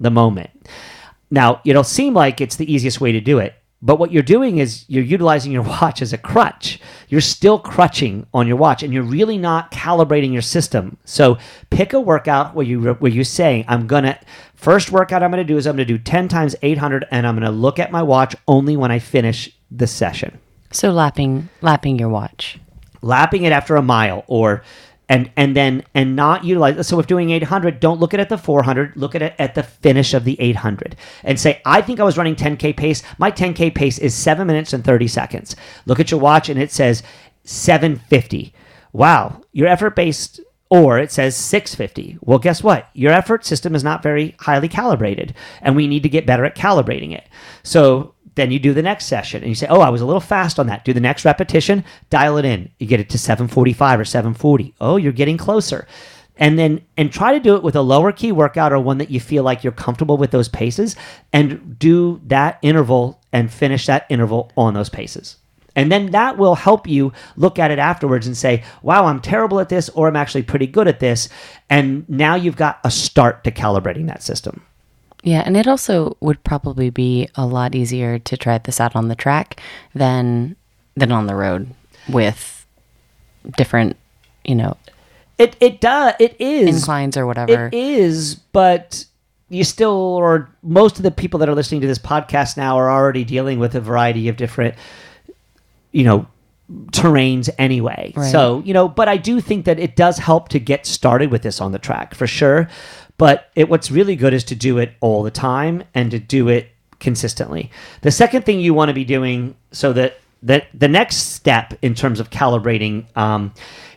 [0.00, 0.50] the moment.
[1.30, 4.58] Now, it'll seem like it's the easiest way to do it, but what you're doing
[4.58, 6.80] is you're utilizing your watch as a crutch.
[7.08, 10.96] You're still crutching on your watch and you're really not calibrating your system.
[11.04, 11.38] So,
[11.70, 14.18] pick a workout where you where you say, I'm going to
[14.54, 17.26] first workout I'm going to do is I'm going to do 10 times 800 and
[17.26, 20.38] I'm going to look at my watch only when I finish the session
[20.70, 22.58] so lapping lapping your watch.
[23.02, 24.62] lapping it after a mile or
[25.08, 28.28] and and then and not utilize so if doing 800 don't look at it at
[28.28, 32.00] the 400 look at it at the finish of the 800 and say i think
[32.00, 33.02] i was running 10k pace.
[33.18, 35.56] My 10k pace is 7 minutes and 30 seconds.
[35.86, 37.02] Look at your watch and it says
[37.44, 38.52] 750
[38.92, 42.88] wow your effort based or it says 650 well guess what?
[42.92, 46.56] Your effort system is not very highly calibrated and we need to get better at
[46.56, 47.28] calibrating it.
[47.62, 50.20] So then you do the next session and you say, "Oh, I was a little
[50.20, 52.70] fast on that." Do the next repetition, dial it in.
[52.78, 54.74] You get it to 745 or 740.
[54.80, 55.86] Oh, you're getting closer.
[56.38, 59.10] And then and try to do it with a lower key workout or one that
[59.10, 60.94] you feel like you're comfortable with those paces
[61.32, 65.36] and do that interval and finish that interval on those paces.
[65.74, 69.60] And then that will help you look at it afterwards and say, wow, I'm terrible
[69.60, 71.28] at this, or I'm actually pretty good at this.
[71.68, 74.62] And now you've got a start to calibrating that system.
[75.26, 79.08] Yeah, and it also would probably be a lot easier to try this out on
[79.08, 79.60] the track
[79.92, 80.54] than
[80.94, 81.74] than on the road
[82.08, 82.64] with
[83.56, 83.96] different,
[84.44, 84.76] you know,
[85.36, 87.66] It it does it is inclines or whatever.
[87.66, 89.04] It is, but
[89.48, 92.88] you still or most of the people that are listening to this podcast now are
[92.88, 94.76] already dealing with a variety of different
[95.90, 96.24] you know
[96.92, 98.12] terrains anyway.
[98.14, 98.30] Right.
[98.30, 101.42] So, you know, but I do think that it does help to get started with
[101.42, 102.68] this on the track for sure.
[103.18, 106.48] But it what's really good is to do it all the time and to do
[106.48, 107.70] it consistently.
[108.02, 111.94] The second thing you want to be doing so that that the next step in
[111.94, 113.52] terms of calibrating um,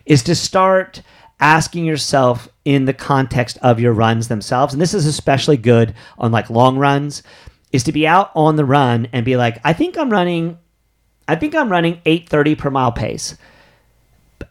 [0.05, 1.01] is to start
[1.39, 6.31] asking yourself in the context of your runs themselves and this is especially good on
[6.31, 7.23] like long runs
[7.71, 10.57] is to be out on the run and be like i think i'm running
[11.29, 13.37] i think i'm running 830 per mile pace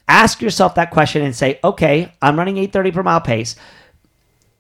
[0.09, 3.55] ask yourself that question and say okay i'm running 830 per mile pace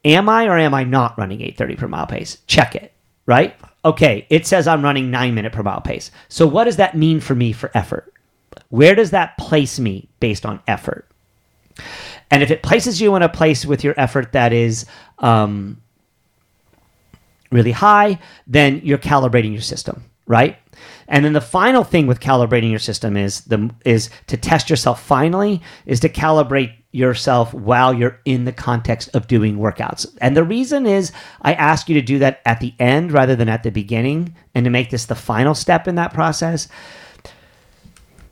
[0.05, 2.39] am I or am I not running 830 per mile pace?
[2.47, 2.93] Check it,
[3.27, 3.57] right?
[3.85, 6.11] Okay, it says I'm running nine minute per mile pace.
[6.29, 8.13] So what does that mean for me for effort?
[8.71, 11.07] Where does that place me based on effort?
[12.31, 14.85] And if it places you in a place with your effort that is
[15.19, 15.81] um,
[17.51, 20.59] really high, then you're calibrating your system, right?
[21.07, 25.03] And then the final thing with calibrating your system is the is to test yourself
[25.03, 30.07] finally is to calibrate yourself while you're in the context of doing workouts.
[30.20, 33.48] And the reason is I ask you to do that at the end rather than
[33.48, 36.68] at the beginning and to make this the final step in that process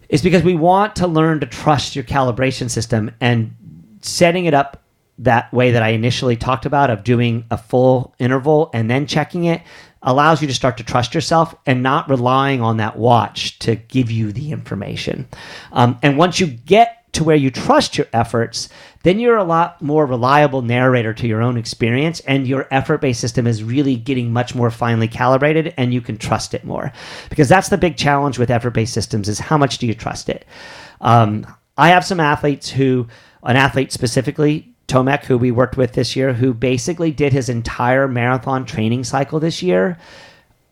[0.08, 3.54] is because we want to learn to trust your calibration system and
[4.00, 4.82] setting it up
[5.18, 9.44] that way that I initially talked about of doing a full interval and then checking
[9.44, 9.62] it
[10.02, 14.10] allows you to start to trust yourself and not relying on that watch to give
[14.10, 15.26] you the information.
[15.72, 18.68] Um, and once you get to where you trust your efforts,
[19.02, 23.20] then you're a lot more reliable narrator to your own experience, and your effort based
[23.20, 26.92] system is really getting much more finely calibrated, and you can trust it more.
[27.30, 30.28] Because that's the big challenge with effort based systems: is how much do you trust
[30.28, 30.44] it?
[31.00, 31.46] Um,
[31.78, 33.06] I have some athletes who,
[33.42, 38.06] an athlete specifically, Tomek, who we worked with this year, who basically did his entire
[38.08, 39.96] marathon training cycle this year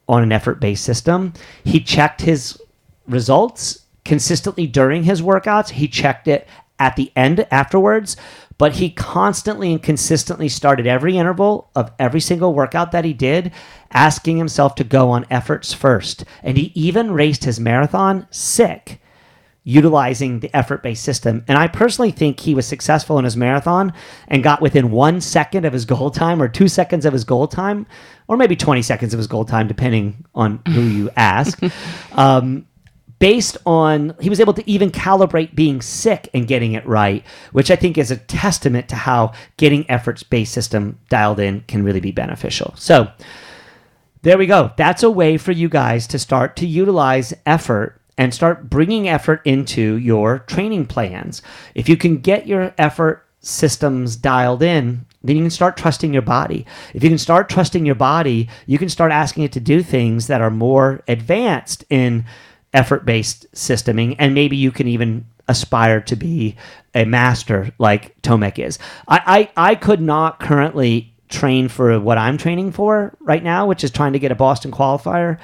[0.09, 1.33] on an effort based system.
[1.64, 2.61] He checked his
[3.07, 5.70] results consistently during his workouts.
[5.70, 6.46] He checked it
[6.78, 8.16] at the end afterwards,
[8.58, 13.52] but he constantly and consistently started every interval of every single workout that he did,
[13.92, 16.24] asking himself to go on efforts first.
[16.42, 19.00] And he even raced his marathon sick
[19.64, 21.42] utilizing the effort based system.
[21.48, 23.94] And I personally think he was successful in his marathon
[24.28, 27.48] and got within one second of his goal time or two seconds of his goal
[27.48, 27.86] time,
[28.28, 31.58] or maybe 20 seconds of his goal time, depending on who you ask.
[32.16, 32.66] Um,
[33.24, 37.70] based on, he was able to even calibrate being sick and getting it right, which
[37.70, 42.00] I think is a testament to how getting efforts based system dialed in can really
[42.00, 42.74] be beneficial.
[42.76, 43.10] So,
[44.20, 44.72] there we go.
[44.76, 49.40] That's a way for you guys to start to utilize effort and start bringing effort
[49.46, 51.40] into your training plans.
[51.74, 56.20] If you can get your effort systems dialed in, then you can start trusting your
[56.20, 56.66] body.
[56.92, 60.26] If you can start trusting your body, you can start asking it to do things
[60.26, 62.26] that are more advanced in
[62.74, 66.56] effort based systeming, and maybe you can even aspire to be
[66.94, 68.78] a master like Tomek is.
[69.08, 73.84] I, I, I could not currently train for what I'm training for right now, which
[73.84, 75.38] is trying to get a Boston qualifier.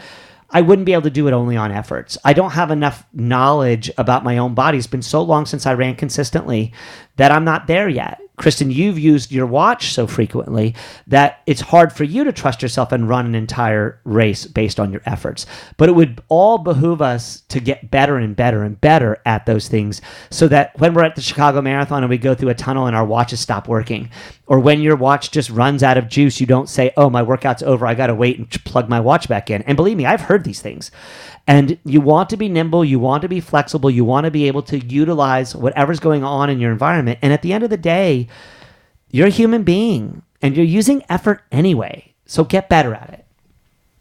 [0.50, 2.18] I wouldn't be able to do it only on efforts.
[2.24, 4.78] I don't have enough knowledge about my own body.
[4.78, 6.72] It's been so long since I ran consistently
[7.16, 8.20] that I'm not there yet.
[8.40, 10.74] Kristen, you've used your watch so frequently
[11.06, 14.90] that it's hard for you to trust yourself and run an entire race based on
[14.90, 15.44] your efforts.
[15.76, 19.68] But it would all behoove us to get better and better and better at those
[19.68, 20.00] things
[20.30, 22.96] so that when we're at the Chicago Marathon and we go through a tunnel and
[22.96, 24.08] our watches stop working,
[24.50, 27.62] or when your watch just runs out of juice, you don't say, Oh, my workout's
[27.62, 27.86] over.
[27.86, 29.62] I got to wait and plug my watch back in.
[29.62, 30.90] And believe me, I've heard these things.
[31.46, 34.48] And you want to be nimble, you want to be flexible, you want to be
[34.48, 37.20] able to utilize whatever's going on in your environment.
[37.22, 38.26] And at the end of the day,
[39.12, 42.12] you're a human being and you're using effort anyway.
[42.26, 43.24] So get better at it.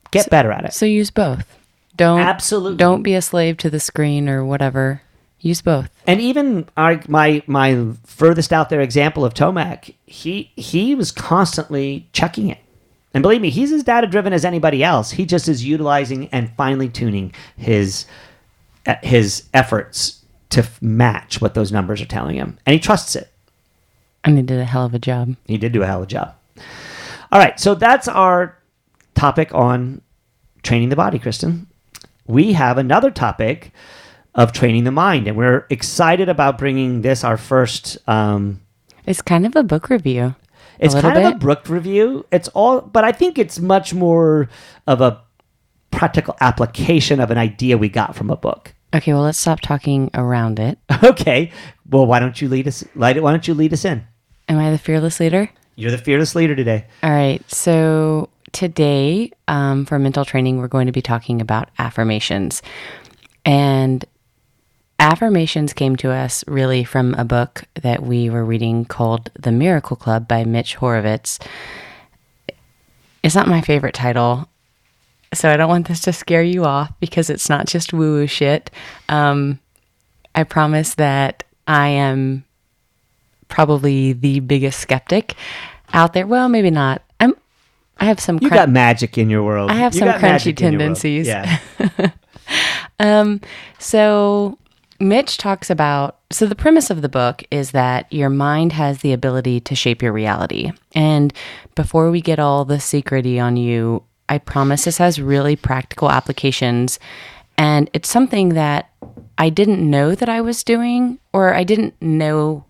[0.09, 0.73] Get better at it.
[0.73, 1.57] So use both.
[1.95, 2.77] Don't Absolutely.
[2.77, 5.03] don't be a slave to the screen or whatever.
[5.41, 5.89] Use both.
[6.05, 12.09] And even our, my my furthest out there example of Tomek, he he was constantly
[12.11, 12.59] checking it.
[13.13, 15.11] And believe me, he's as data driven as anybody else.
[15.11, 18.05] He just is utilizing and finely tuning his
[18.85, 23.31] uh, his efforts to match what those numbers are telling him, and he trusts it.
[24.23, 25.37] And he did a hell of a job.
[25.45, 26.35] He did do a hell of a job.
[27.31, 28.57] All right, so that's our
[29.15, 30.01] topic on
[30.63, 31.67] training the body, Kristen.
[32.27, 33.71] We have another topic
[34.35, 37.97] of training the mind, and we're excited about bringing this our first.
[38.07, 38.61] Um,
[39.05, 40.35] It's kind of a book review.
[40.79, 42.25] it's kind of a book review.
[42.31, 44.49] It's all, but I think it's much more
[44.87, 45.21] of a
[45.91, 48.73] practical application of an idea we got from a book.
[48.93, 50.77] Okay, well, let's stop talking around it.
[51.03, 51.51] Okay,
[51.89, 52.83] well, why don't you lead us?
[52.95, 53.23] Light, it?
[53.23, 54.05] why don't you lead us in?
[54.47, 55.49] Am I the fearless leader?
[55.75, 56.85] You're the fearless leader today.
[57.03, 57.41] All right.
[57.49, 62.61] So today, um, for mental training, we're going to be talking about affirmations.
[63.45, 64.03] And
[64.99, 69.95] affirmations came to us really from a book that we were reading called The Miracle
[69.95, 71.39] Club by Mitch Horowitz.
[73.23, 74.47] It's not my favorite title.
[75.33, 78.27] So I don't want this to scare you off because it's not just woo woo
[78.27, 78.71] shit.
[79.09, 79.59] Um,
[80.35, 82.45] I promise that I am
[83.47, 85.35] probably the biggest skeptic
[85.93, 86.25] out there.
[86.27, 87.01] Well, maybe not.
[87.19, 87.35] I'm.
[87.99, 88.39] I have some.
[88.41, 89.69] You got magic in your world.
[89.69, 90.97] I have You some crunchy magic in your world.
[91.01, 91.27] tendencies.
[91.27, 91.59] Yeah.
[92.99, 93.41] um.
[93.77, 94.57] So,
[94.99, 99.13] Mitch talks about so the premise of the book is that your mind has the
[99.13, 100.71] ability to shape your reality.
[100.93, 101.33] And
[101.73, 106.99] before we get all the secrety on you, I promise this has really practical applications.
[107.57, 108.91] And it's something that
[109.37, 112.65] I didn't know that I was doing, or I didn't know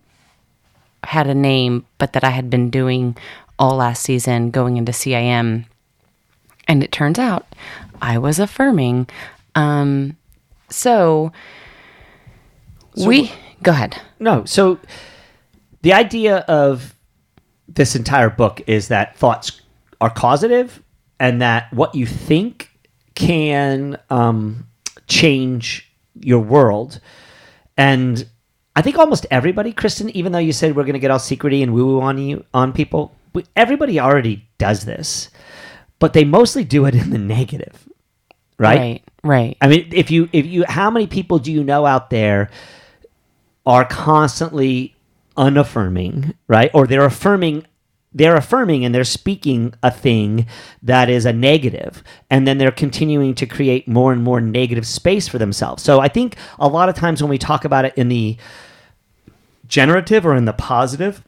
[1.04, 3.16] had a name, but that I had been doing
[3.58, 5.66] all last season going into CIM.
[6.66, 7.46] And it turns out
[8.00, 9.08] I was affirming.
[9.54, 10.16] Um,
[10.70, 11.32] so,
[13.06, 13.32] we
[13.62, 14.00] go ahead.
[14.18, 14.44] No.
[14.44, 14.78] So
[15.82, 16.94] the idea of
[17.68, 19.60] this entire book is that thoughts
[20.00, 20.82] are causative
[21.18, 22.70] and that what you think
[23.14, 24.66] can um,
[25.06, 27.00] change your world.
[27.76, 28.26] And
[28.74, 31.62] I think almost everybody, Kristen, even though you said we're going to get all secrety
[31.62, 33.14] and woo woo on you on people,
[33.56, 35.28] everybody already does this,
[35.98, 37.88] but they mostly do it in the negative,
[38.58, 38.78] right?
[38.78, 39.04] Right.
[39.22, 39.56] Right.
[39.60, 42.48] I mean, if you if you how many people do you know out there
[43.66, 44.96] are constantly
[45.36, 46.70] unaffirming, right?
[46.74, 47.66] Or they're affirming
[48.12, 50.46] they're affirming and they're speaking a thing
[50.82, 55.28] that is a negative and then they're continuing to create more and more negative space
[55.28, 55.82] for themselves.
[55.82, 58.36] So I think a lot of times when we talk about it in the
[59.68, 61.22] generative or in the positive,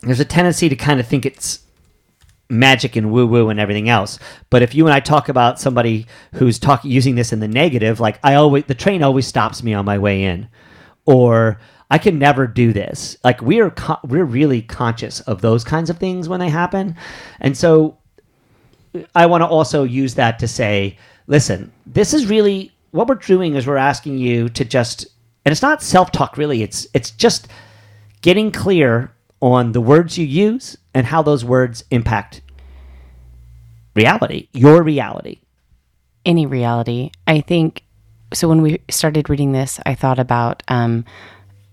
[0.00, 1.60] there's a tendency to kind of think it's
[2.50, 4.18] magic and woo woo and everything else.
[4.50, 8.00] But if you and I talk about somebody who's talking using this in the negative,
[8.00, 10.48] like I always the train always stops me on my way in,
[11.06, 13.16] or I can never do this.
[13.22, 16.96] Like we're co- we're really conscious of those kinds of things when they happen,
[17.40, 17.98] and so
[19.14, 23.54] I want to also use that to say, listen, this is really what we're doing
[23.54, 25.06] is we're asking you to just,
[25.44, 26.62] and it's not self talk really.
[26.62, 27.48] It's it's just
[28.20, 32.42] getting clear on the words you use and how those words impact
[33.94, 35.40] reality, your reality.
[36.24, 37.10] Any reality.
[37.26, 37.82] I think
[38.32, 38.48] so.
[38.48, 41.04] When we started reading this, I thought about um,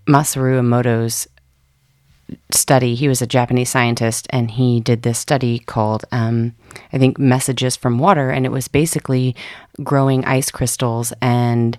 [0.06, 1.28] Masaru Emoto's
[2.50, 2.94] study.
[2.94, 6.54] He was a Japanese scientist, and he did this study called, um,
[6.92, 9.34] I think, Messages from Water, and it was basically
[9.82, 11.76] growing ice crystals and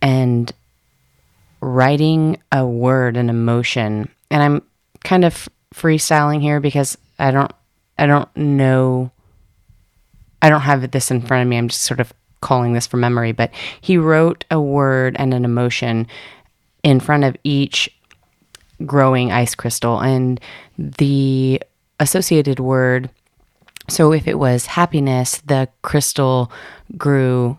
[0.00, 0.52] and
[1.60, 4.08] writing a word, an emotion.
[4.30, 4.62] And I'm
[5.04, 7.52] kind of freestyling here because I don't,
[7.98, 9.12] I don't know.
[10.42, 11.56] I don't have this in front of me.
[11.56, 12.12] I'm just sort of
[12.42, 13.32] calling this from memory.
[13.32, 16.06] But he wrote a word and an emotion
[16.82, 17.88] in front of each
[18.84, 20.40] growing ice crystal and
[20.76, 21.62] the
[22.00, 23.08] associated word
[23.88, 26.50] so if it was happiness the crystal
[26.96, 27.56] grew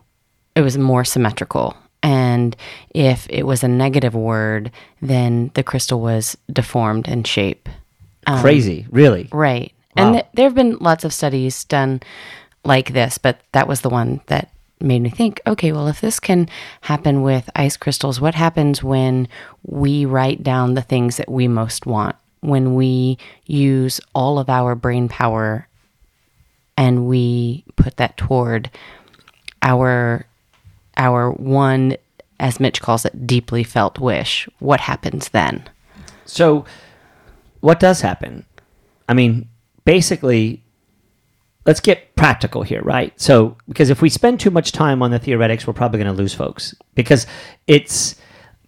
[0.55, 2.57] it was more symmetrical and
[2.93, 4.69] if it was a negative word
[5.01, 7.69] then the crystal was deformed in shape
[8.27, 9.29] um, Crazy, really.
[9.31, 10.03] right Wow.
[10.03, 12.01] and th- there have been lots of studies done
[12.65, 14.49] like this but that was the one that
[14.83, 16.47] made me think okay well if this can
[16.81, 19.27] happen with ice crystals what happens when
[19.63, 24.75] we write down the things that we most want when we use all of our
[24.75, 25.67] brain power
[26.77, 28.69] and we put that toward
[29.61, 30.25] our
[30.97, 31.95] our one
[32.39, 35.67] as Mitch calls it deeply felt wish what happens then
[36.25, 36.65] So,
[37.59, 38.45] what does happen?
[39.07, 39.49] I mean,
[39.85, 40.62] basically,
[41.65, 43.19] let's get practical here, right?
[43.19, 46.17] So, because if we spend too much time on the theoretics, we're probably going to
[46.17, 47.25] lose folks because
[47.67, 48.15] it's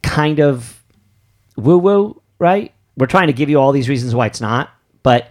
[0.02, 0.84] kind of
[1.58, 2.74] woo woo, right?
[2.98, 4.70] We're trying to give you all these reasons why it's not,
[5.04, 5.30] but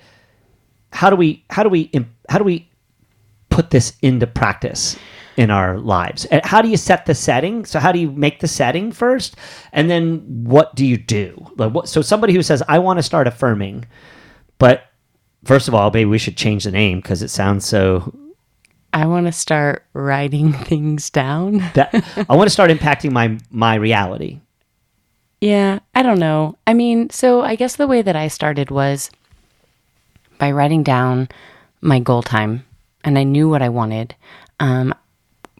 [0.92, 1.90] how do we how do we
[2.28, 2.68] how do we
[3.48, 4.96] put this into practice
[5.36, 6.24] in our lives?
[6.26, 7.64] And how do you set the setting?
[7.64, 9.36] So how do you make the setting first,
[9.72, 11.50] and then what do you do?
[11.56, 13.86] Like what, so somebody who says I want to start affirming,
[14.58, 14.84] but
[15.44, 18.14] first of all, maybe we should change the name because it sounds so
[18.94, 21.58] I want to start writing things down.
[21.74, 21.92] that
[22.28, 24.40] I want to start impacting my my reality.
[25.40, 26.56] Yeah, I don't know.
[26.66, 29.10] I mean, so I guess the way that I started was
[30.38, 31.28] by writing down
[31.80, 32.64] my goal time,
[33.04, 34.14] and I knew what I wanted.
[34.60, 34.94] Um,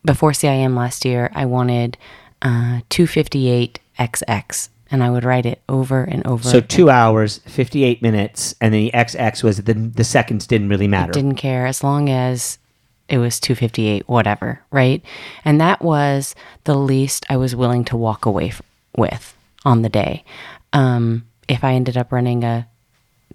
[0.05, 1.99] before CIM last year, I wanted
[2.41, 6.49] uh, 258 XX, and I would write it over and over.
[6.49, 10.68] So two hours, fifty eight minutes, and then the XX was the the seconds didn't
[10.70, 11.12] really matter.
[11.12, 12.59] didn't care as long as
[13.07, 15.03] it was 258 whatever right
[15.45, 16.34] and that was
[16.64, 18.62] the least i was willing to walk away f-
[18.97, 19.36] with
[19.66, 20.24] on the day
[20.72, 22.66] um, if i ended up running a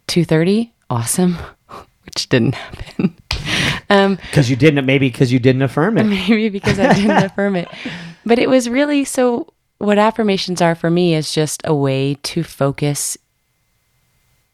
[0.08, 1.38] 230 awesome
[2.06, 3.16] which didn't happen
[3.92, 6.04] um, Because you didn't maybe because you didn't affirm it.
[6.30, 7.68] maybe because i didn't affirm it
[8.26, 12.44] but it was really so what affirmations are for me is just a way to
[12.44, 13.18] focus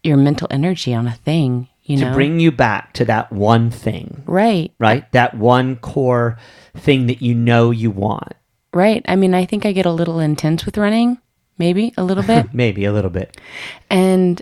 [0.03, 2.05] your mental energy on a thing you know.
[2.05, 5.11] to know bring you back to that one thing, right right?
[5.11, 6.37] That one core
[6.75, 8.33] thing that you know you want.
[8.73, 9.05] Right.
[9.07, 11.17] I mean, I think I get a little intense with running,
[11.57, 12.47] maybe a little bit.
[12.53, 13.39] Maybe a little bit.
[13.89, 14.41] and,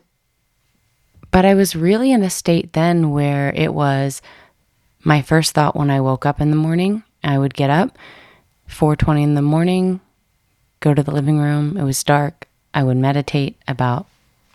[1.30, 4.24] but I was really in a state then where it was
[5.04, 7.04] my first thought when I woke up in the morning.
[7.24, 7.96] I would get up,
[8.68, 10.02] 4:20 in the morning,
[10.84, 11.78] go to the living room.
[11.78, 12.48] It was dark.
[12.74, 14.06] I would meditate about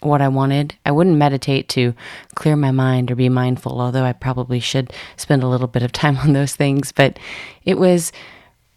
[0.00, 0.74] what I wanted.
[0.84, 1.94] I wouldn't meditate to
[2.34, 5.90] clear my mind or be mindful, although I probably should spend a little bit of
[5.90, 6.92] time on those things.
[6.92, 7.18] But
[7.64, 8.12] it was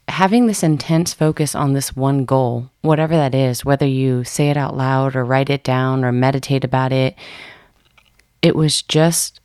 [0.08, 4.58] having this intense focus on this one goal, whatever that is, whether you say it
[4.58, 7.16] out loud or write it down or meditate about it,
[8.42, 9.42] it was just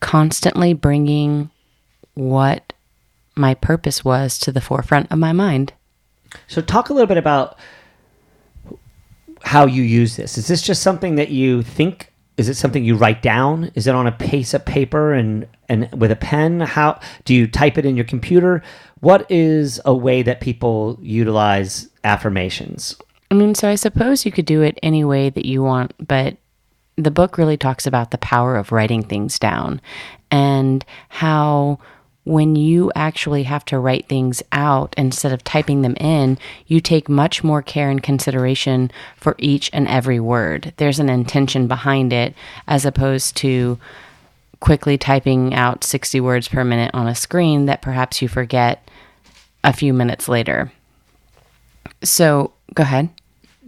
[0.00, 1.48] constantly bringing
[2.14, 2.72] what
[3.36, 5.72] my purpose was to the forefront of my mind.
[6.46, 7.58] So talk a little bit about
[9.42, 10.38] how you use this.
[10.38, 12.12] Is this just something that you think?
[12.36, 13.70] Is it something you write down?
[13.74, 16.60] Is it on a piece of paper and and with a pen?
[16.60, 18.62] How do you type it in your computer?
[19.00, 22.96] What is a way that people utilize affirmations?
[23.30, 26.36] I mean, so I suppose you could do it any way that you want, but
[26.96, 29.80] the book really talks about the power of writing things down
[30.30, 31.78] and how
[32.26, 37.08] when you actually have to write things out instead of typing them in, you take
[37.08, 40.74] much more care and consideration for each and every word.
[40.76, 42.34] There's an intention behind it
[42.66, 43.78] as opposed to
[44.58, 48.88] quickly typing out 60 words per minute on a screen that perhaps you forget
[49.62, 50.72] a few minutes later.
[52.02, 53.08] So, go ahead.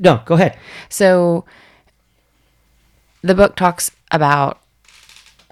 [0.01, 0.59] No, go ahead.
[0.89, 1.45] So
[3.23, 4.61] the book talks about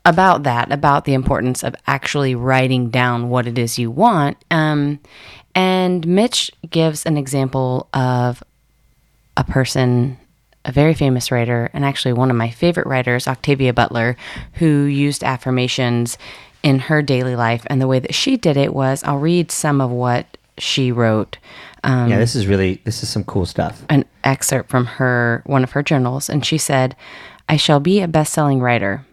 [0.06, 4.38] about that, about the importance of actually writing down what it is you want.
[4.50, 5.00] Um,
[5.54, 8.42] and Mitch gives an example of
[9.36, 10.16] a person,
[10.64, 14.16] a very famous writer, and actually one of my favorite writers, Octavia Butler,
[14.54, 16.16] who used affirmations
[16.62, 17.66] in her daily life.
[17.66, 21.36] And the way that she did it was I'll read some of what she wrote.
[21.84, 23.84] Um, Yeah, this is really this is some cool stuff.
[23.90, 26.96] an excerpt from her one of her journals and she said
[27.48, 29.06] i shall be a best-selling writer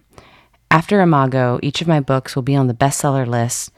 [0.74, 3.72] after imago each of my books will be on the bestseller list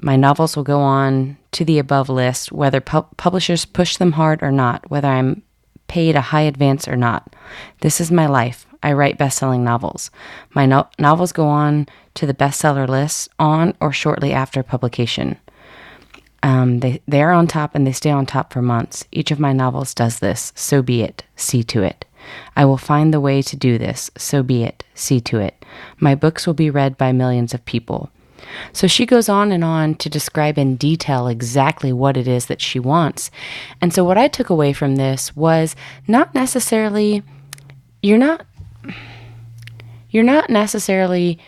[0.00, 4.42] my novels will go on to the above list whether pu- publishers push them hard
[4.42, 5.42] or not whether i'm
[5.86, 7.36] paid a high advance or not
[7.82, 10.10] this is my life i write best-selling novels
[10.54, 15.36] my no- novels go on to the bestseller list on or shortly after publication
[16.42, 19.06] um, they, they are on top and they stay on top for months.
[19.10, 20.52] Each of my novels does this.
[20.54, 21.24] So be it.
[21.36, 22.04] See to it.
[22.56, 24.10] I will find the way to do this.
[24.16, 24.84] So be it.
[24.94, 25.64] See to it.
[25.98, 28.10] My books will be read by millions of people.
[28.72, 32.60] So she goes on and on to describe in detail exactly what it is that
[32.60, 33.30] she wants.
[33.80, 35.74] And so what I took away from this was
[36.06, 37.22] not necessarily,
[38.02, 38.44] you're not,
[40.10, 41.38] you're not necessarily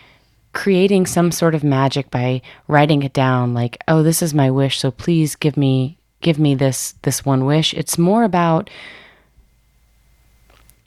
[0.53, 4.79] creating some sort of magic by writing it down like oh this is my wish
[4.79, 8.67] so please give me give me this this one wish it's more about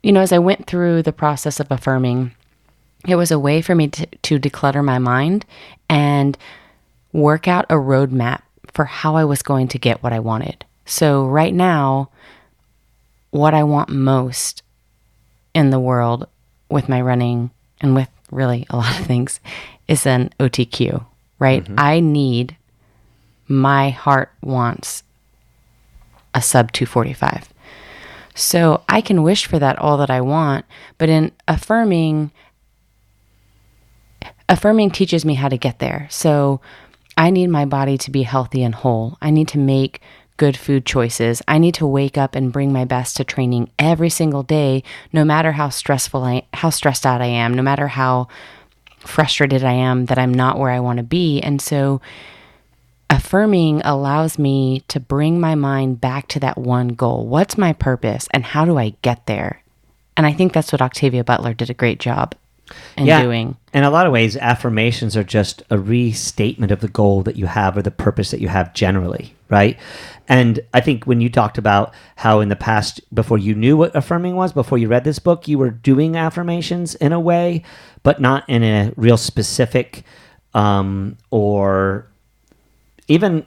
[0.02, 2.32] you know as i went through the process of affirming
[3.08, 5.46] it was a way for me to, to declutter my mind
[5.88, 6.36] and
[7.12, 8.42] work out a roadmap
[8.72, 12.08] for how i was going to get what i wanted so right now
[13.30, 14.62] what i want most
[15.54, 16.26] in the world
[16.68, 19.40] with my running and with really a lot of things
[19.88, 21.04] is an OTQ,
[21.38, 21.64] right?
[21.64, 21.74] Mm-hmm.
[21.76, 22.56] I need,
[23.48, 25.02] my heart wants
[26.32, 27.49] a sub 245.
[28.34, 30.64] So I can wish for that all that I want,
[30.98, 32.30] but in affirming
[34.48, 36.08] affirming teaches me how to get there.
[36.10, 36.60] So
[37.16, 39.16] I need my body to be healthy and whole.
[39.22, 40.00] I need to make
[40.36, 41.42] good food choices.
[41.46, 45.24] I need to wake up and bring my best to training every single day, no
[45.24, 48.28] matter how stressful I how stressed out I am, no matter how
[48.98, 51.40] frustrated I am that I'm not where I want to be.
[51.40, 52.00] And so
[53.10, 57.26] affirming allows me to bring my mind back to that one goal.
[57.26, 59.62] What's my purpose and how do I get there?
[60.16, 62.34] And I think that's what Octavia Butler did a great job
[62.96, 63.22] in Yeah.
[63.22, 63.56] doing.
[63.74, 67.46] In a lot of ways, affirmations are just a restatement of the goal that you
[67.46, 69.76] have or the purpose that you have generally, right?
[70.28, 73.94] And I think when you talked about how in the past, before you knew what
[73.96, 77.64] affirming was, before you read this book, you were doing affirmations in a way,
[78.04, 80.04] but not in a real specific
[80.54, 82.06] um, or
[83.10, 83.46] even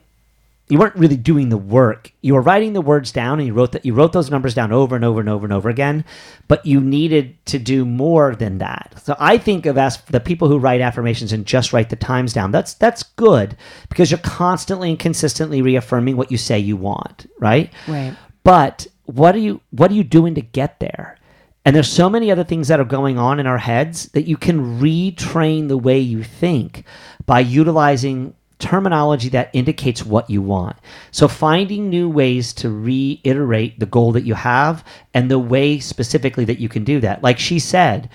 [0.69, 2.11] you weren't really doing the work.
[2.21, 4.71] You were writing the words down, and you wrote that you wrote those numbers down
[4.71, 6.05] over and over and over and over again.
[6.47, 8.93] But you needed to do more than that.
[9.03, 12.33] So I think of as the people who write affirmations and just write the times
[12.33, 12.51] down.
[12.51, 13.57] That's that's good
[13.89, 17.71] because you're constantly and consistently reaffirming what you say you want, right?
[17.87, 18.15] Right.
[18.43, 21.17] But what are you what are you doing to get there?
[21.65, 24.35] And there's so many other things that are going on in our heads that you
[24.35, 26.83] can retrain the way you think
[27.25, 28.33] by utilizing
[28.63, 30.77] terminology that indicates what you want.
[31.11, 36.45] So finding new ways to reiterate the goal that you have and the way specifically
[36.45, 37.21] that you can do that.
[37.21, 38.09] Like she said,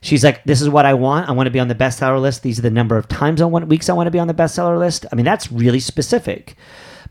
[0.00, 1.28] she's like, "This is what I want.
[1.28, 2.42] I want to be on the bestseller list.
[2.42, 4.34] These are the number of times I want weeks I want to be on the
[4.34, 6.56] bestseller list." I mean, that's really specific.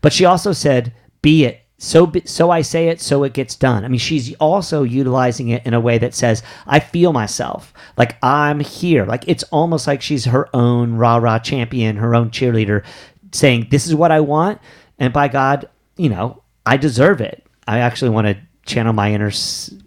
[0.02, 3.84] But she also said, "Be it." So, so I say it, so it gets done.
[3.84, 7.74] I mean, she's also utilizing it in a way that says, I feel myself.
[7.96, 9.04] Like I'm here.
[9.04, 12.84] Like it's almost like she's her own rah rah champion, her own cheerleader,
[13.32, 14.60] saying, This is what I want.
[15.00, 17.44] And by God, you know, I deserve it.
[17.66, 19.32] I actually want to channel my inner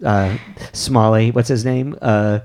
[0.04, 0.38] uh,
[0.74, 1.32] Smalley.
[1.32, 1.98] What's his name?
[2.02, 2.40] Uh,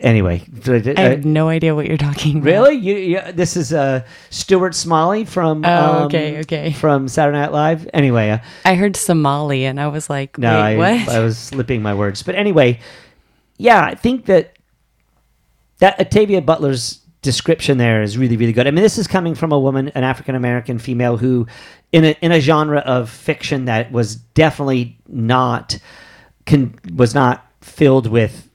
[0.00, 2.46] anyway, I have no idea what you're talking about.
[2.46, 2.74] Really?
[2.74, 6.72] You, you this is uh Stuart Smalley from Oh, um, okay, okay.
[6.72, 7.88] from Saturday Night Live.
[7.94, 11.08] Anyway, uh, I heard Somali and I was like, no, wait, I, what?
[11.08, 12.22] I was slipping my words.
[12.22, 12.80] But anyway,
[13.56, 14.56] yeah, I think that
[15.78, 18.66] that Octavia Butler's description there is really, really good.
[18.66, 21.46] I mean, this is coming from a woman, an African American female who,
[21.92, 25.78] in a in a genre of fiction that was definitely not
[26.46, 28.48] can was not filled with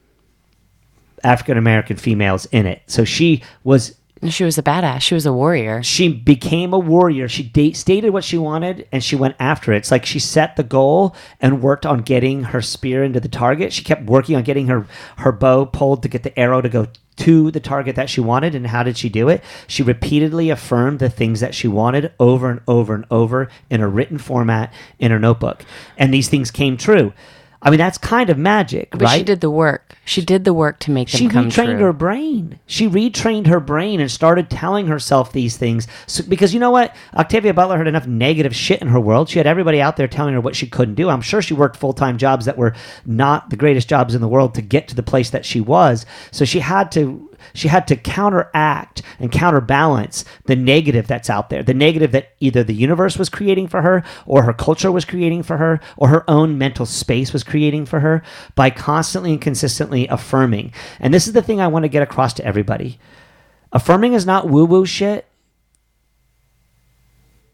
[1.22, 2.82] African American females in it.
[2.86, 3.94] So she was
[4.28, 5.00] she was a badass.
[5.00, 5.82] She was a warrior.
[5.82, 7.28] she became a warrior.
[7.28, 9.78] She stated what she wanted and she went after it.
[9.78, 13.72] It's like she set the goal and worked on getting her spear into the target.
[13.72, 14.86] She kept working on getting her
[15.18, 16.86] her bow pulled to get the arrow to go
[17.22, 18.54] to the target that she wanted.
[18.54, 19.44] And how did she do it?
[19.68, 23.88] She repeatedly affirmed the things that she wanted over and over and over in a
[23.88, 25.64] written format in her notebook.
[25.96, 27.12] And these things came true.
[27.64, 29.18] I mean, that's kind of magic, But right?
[29.18, 29.94] she did the work.
[30.04, 32.58] She did the work to make them she come retrained her brain.
[32.66, 35.86] She retrained her brain and started telling herself these things.
[36.08, 36.94] So, because you know what?
[37.14, 39.28] Octavia Butler had enough negative shit in her world.
[39.28, 41.08] She had everybody out there telling her what she couldn't do.
[41.08, 42.74] I'm sure she worked full time jobs that were
[43.06, 46.04] not the greatest jobs in the world to get to the place that she was.
[46.32, 51.62] So she had to she had to counteract and counterbalance the negative that's out there
[51.62, 55.42] the negative that either the universe was creating for her or her culture was creating
[55.42, 58.22] for her or her own mental space was creating for her
[58.54, 60.72] by constantly and consistently affirming.
[61.00, 62.98] And this is the thing i want to get across to everybody.
[63.72, 65.26] Affirming is not woo woo shit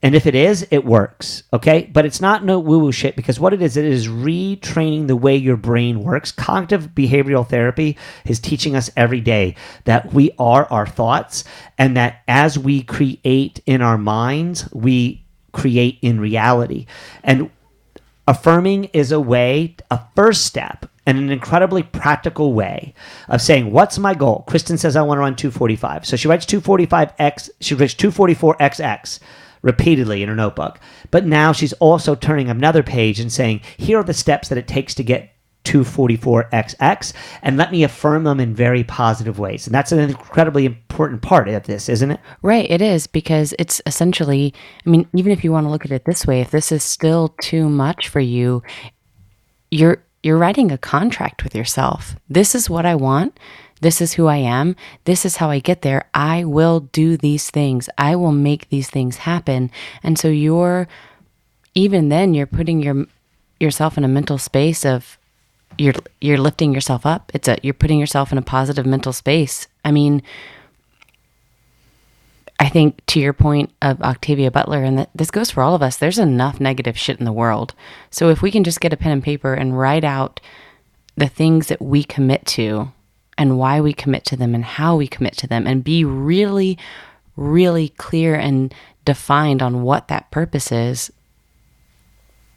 [0.01, 1.43] and if it is, it works.
[1.53, 1.91] Okay.
[1.93, 5.17] But it's not no woo woo shit because what it is, it is retraining the
[5.17, 6.31] way your brain works.
[6.31, 11.43] Cognitive behavioral therapy is teaching us every day that we are our thoughts
[11.77, 16.87] and that as we create in our minds, we create in reality.
[17.25, 17.51] And
[18.29, 22.95] affirming is a way, a first step, and an incredibly practical way
[23.29, 24.45] of saying, What's my goal?
[24.47, 26.07] Kristen says, I want to run 245.
[26.07, 29.19] So she writes 245x, she writes 244xx
[29.69, 30.81] repeatedly in her notebook.
[31.11, 34.67] But now she's also turning another page and saying, Here are the steps that it
[34.67, 35.31] takes to get
[35.65, 37.13] 244xx,
[37.43, 39.67] and let me affirm them in very positive ways.
[39.67, 42.21] And that's an incredibly important part of this, isn't it?
[42.41, 44.55] Right, it is because it's essentially,
[44.87, 46.83] I mean, even if you want to look at it this way, if this is
[46.83, 48.63] still too much for you,
[49.71, 52.17] you're you're writing a contract with yourself.
[52.29, 53.39] This is what I want.
[53.81, 54.77] This is who I am.
[55.05, 56.09] This is how I get there.
[56.15, 57.89] I will do these things.
[57.97, 59.71] I will make these things happen.
[60.03, 60.89] And so you're
[61.75, 63.07] even then you're putting your
[63.61, 65.19] yourself in a mental space of
[65.77, 67.31] you're you're lifting yourself up.
[67.35, 69.69] It's a you're putting yourself in a positive mental space.
[69.85, 70.23] I mean,
[72.59, 75.83] I think to your point of Octavia Butler, and that this goes for all of
[75.83, 77.75] us, there's enough negative shit in the world.
[78.11, 80.41] So if we can just get a pen and paper and write out
[81.17, 82.93] the things that we commit to,
[83.39, 86.77] and why we commit to them and how we commit to them and be really,
[87.37, 88.75] really clear and
[89.05, 91.13] defined on what that purpose is,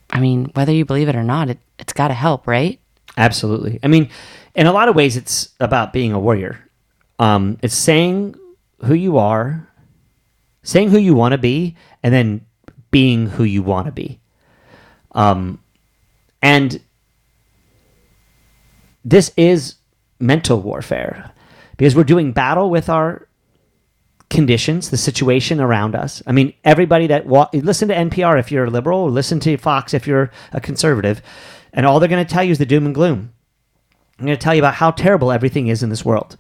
[0.09, 2.79] I mean, whether you believe it or not, it, it's got to help, right?
[3.15, 3.79] Absolutely.
[3.84, 4.09] I mean,
[4.55, 6.59] in a lot of ways, it's about being a warrior.
[7.19, 8.36] Um, it's saying
[8.84, 9.67] who you are,
[10.63, 12.45] saying who you want to be, and then
[12.89, 14.19] being who you want to be.
[15.11, 15.59] Um,
[16.41, 16.82] and
[19.05, 19.75] this is
[20.22, 21.32] mental warfare
[21.78, 23.28] because we're doing battle with our
[24.32, 26.24] conditions, the situation around us.
[26.26, 29.93] I mean, everybody that wa- listen to NPR if you're a liberal, listen to Fox
[29.93, 31.22] if you're a conservative,
[31.74, 33.34] and all they're going to tell you is the doom and gloom.
[34.17, 36.38] I'm going to tell you about how terrible everything is in this world,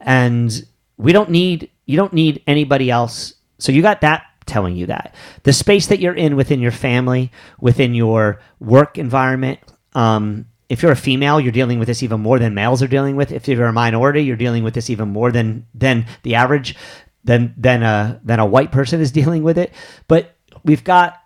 [0.00, 0.64] and
[0.96, 3.34] we don't need you don't need anybody else.
[3.58, 7.32] So you got that telling you that the space that you're in within your family,
[7.60, 9.58] within your work environment.
[9.94, 13.16] Um, if you're a female, you're dealing with this even more than males are dealing
[13.16, 13.32] with.
[13.32, 16.76] If you're a minority, you're dealing with this even more than than the average
[17.24, 19.72] than than a than a white person is dealing with it.
[20.08, 20.34] But
[20.64, 21.20] we've got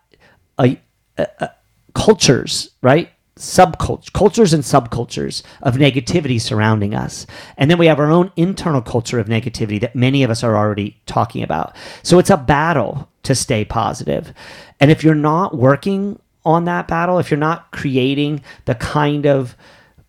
[0.59, 0.81] a,
[1.17, 1.51] a, a
[1.95, 3.11] cultures, right?
[3.39, 7.27] Subcultures, cultures and subcultures of negativity surrounding us.
[7.59, 10.57] And then we have our own internal culture of negativity that many of us are
[10.57, 11.77] already talking about.
[12.03, 14.33] So it's a battle to stay positive.
[14.81, 19.57] And if you're not working on that battle, if you're not creating the kind of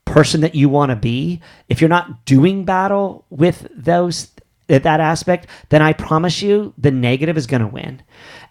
[0.06, 4.32] person that you want to be, if you're not doing battle with those
[4.68, 8.02] that aspect, then I promise you the negative is going to win.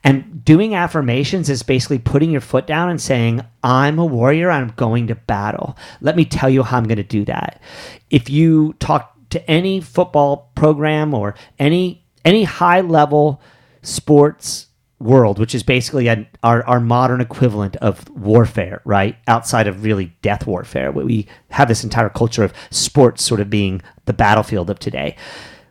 [0.02, 4.68] And doing affirmations is basically putting your foot down and saying, I'm a warrior, I'm
[4.76, 5.76] going to battle.
[6.00, 7.60] Let me tell you how I'm going to do that.
[8.08, 13.40] If you talk to any football program or any any high level
[13.82, 14.66] sports
[14.98, 16.08] world, which is basically
[16.42, 19.16] our, our modern equivalent of warfare, right?
[19.28, 23.82] Outside of really death warfare, we have this entire culture of sports sort of being
[24.06, 25.16] the battlefield of today.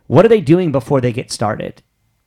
[0.06, 1.82] What are they doing before they get started?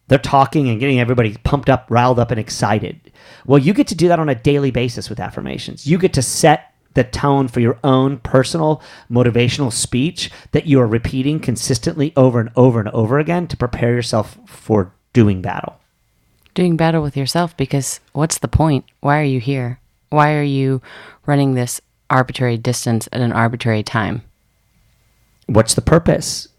[0.07, 3.11] They're talking and getting everybody pumped up, riled up, and excited.
[3.45, 5.85] Well, you get to do that on a daily basis with affirmations.
[5.85, 10.87] You get to set the tone for your own personal motivational speech that you are
[10.87, 15.79] repeating consistently over and over and over again to prepare yourself for doing battle.
[16.59, 18.83] Doing battle with yourself because what's the point?
[18.99, 19.79] Why are you here?
[20.09, 20.81] Why are you
[21.25, 21.79] running this
[22.09, 24.23] arbitrary distance at an arbitrary time?
[25.45, 26.49] What's the purpose?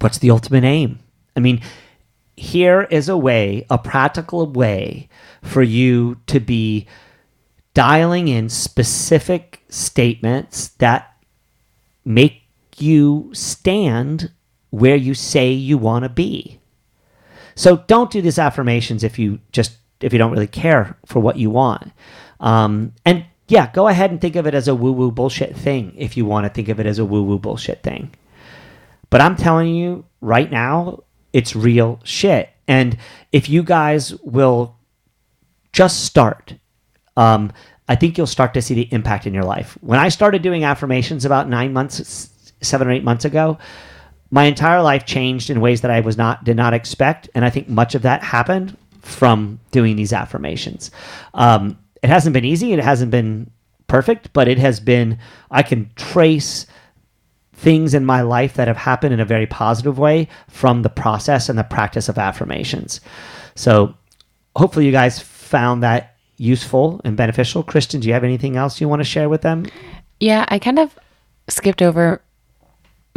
[0.00, 1.00] What's the ultimate aim?
[1.36, 1.60] I mean,
[2.38, 5.10] here is a way, a practical way
[5.42, 6.86] for you to be
[7.74, 11.14] dialing in specific statements that
[12.02, 12.44] make
[12.78, 14.32] you stand
[14.70, 16.58] where you say you want to be.
[17.58, 21.36] So don't do these affirmations if you just if you don't really care for what
[21.36, 21.90] you want.
[22.38, 25.92] Um, and yeah, go ahead and think of it as a woo woo bullshit thing
[25.96, 28.14] if you want to think of it as a woo woo bullshit thing.
[29.10, 31.02] But I'm telling you right now,
[31.32, 32.48] it's real shit.
[32.68, 32.96] And
[33.32, 34.76] if you guys will
[35.72, 36.54] just start,
[37.16, 37.52] um,
[37.88, 39.76] I think you'll start to see the impact in your life.
[39.80, 43.58] When I started doing affirmations about nine months, seven or eight months ago,
[44.30, 47.50] my entire life changed in ways that I was not did not expect, and I
[47.50, 50.90] think much of that happened from doing these affirmations.
[51.34, 52.72] Um, it hasn't been easy.
[52.72, 53.50] It hasn't been
[53.86, 55.18] perfect, but it has been.
[55.50, 56.66] I can trace
[57.54, 61.48] things in my life that have happened in a very positive way from the process
[61.48, 63.00] and the practice of affirmations.
[63.56, 63.94] So
[64.54, 67.64] hopefully you guys found that useful and beneficial.
[67.64, 69.66] Kristen, do you have anything else you want to share with them?
[70.20, 70.96] Yeah, I kind of
[71.48, 72.22] skipped over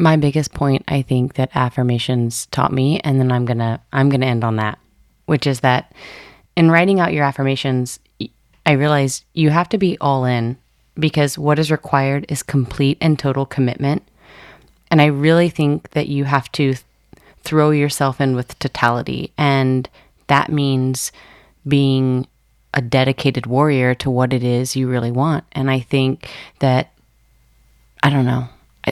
[0.01, 4.09] my biggest point I think that affirmations taught me and then I'm going to I'm
[4.09, 4.79] going to end on that,
[5.25, 5.93] which is that
[6.55, 7.99] in writing out your affirmations,
[8.65, 10.57] I realized you have to be all in
[10.95, 14.03] because what is required is complete and total commitment
[14.91, 16.83] and I really think that you have to th-
[17.43, 19.31] throw yourself in with totality.
[19.37, 19.89] And
[20.27, 21.13] that means
[21.65, 22.27] being
[22.73, 25.45] a dedicated warrior to what it is you really want.
[25.53, 26.29] And I think
[26.59, 26.91] that,
[28.03, 28.49] I don't know,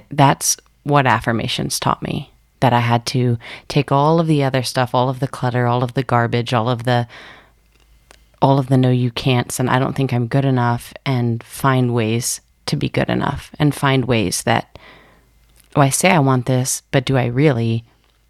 [0.10, 0.56] that's
[0.90, 2.32] what affirmations taught me.
[2.60, 3.38] That I had to
[3.70, 6.68] take all of the other stuff, all of the clutter, all of the garbage, all
[6.68, 7.08] of the
[8.42, 11.94] all of the no you can'ts and I don't think I'm good enough and find
[11.94, 14.78] ways to be good enough and find ways that
[15.76, 17.84] oh, I say I want this, but do I really?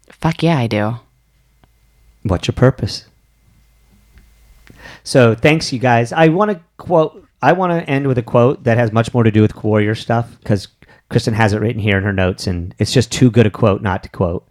[0.08, 0.96] Fuck yeah, I do.
[2.22, 3.06] What's your purpose?
[5.04, 6.12] So thanks, you guys.
[6.12, 7.26] I want to quote.
[7.42, 9.94] I want to end with a quote that has much more to do with warrior
[9.94, 10.68] stuff because
[11.10, 13.82] Kristen has it written here in her notes, and it's just too good a quote
[13.82, 14.48] not to quote.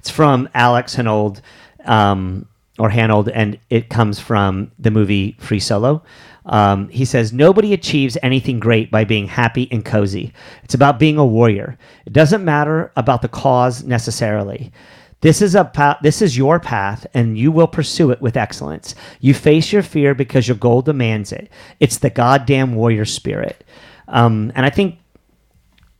[0.00, 1.40] It's from Alex Honnold,
[1.84, 2.46] um,
[2.78, 6.02] or Honnold, and it comes from the movie Free Solo.
[6.46, 10.32] Um, he says, Nobody achieves anything great by being happy and cozy.
[10.64, 11.78] It's about being a warrior.
[12.04, 14.72] It doesn't matter about the cause necessarily.
[15.20, 18.94] This is a this is your path, and you will pursue it with excellence.
[19.20, 21.48] You face your fear because your goal demands it.
[21.80, 23.64] It's the goddamn warrior spirit.
[24.06, 24.98] Um, and I think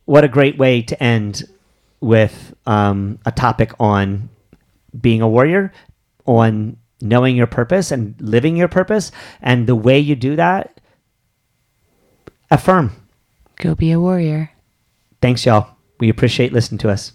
[0.05, 1.43] what a great way to end
[1.99, 4.29] with um, a topic on
[4.99, 5.73] being a warrior,
[6.25, 9.11] on knowing your purpose and living your purpose.
[9.41, 10.79] And the way you do that,
[12.49, 12.91] affirm.
[13.57, 14.51] Go be a warrior.
[15.21, 15.75] Thanks, y'all.
[15.99, 17.13] We appreciate listening to us.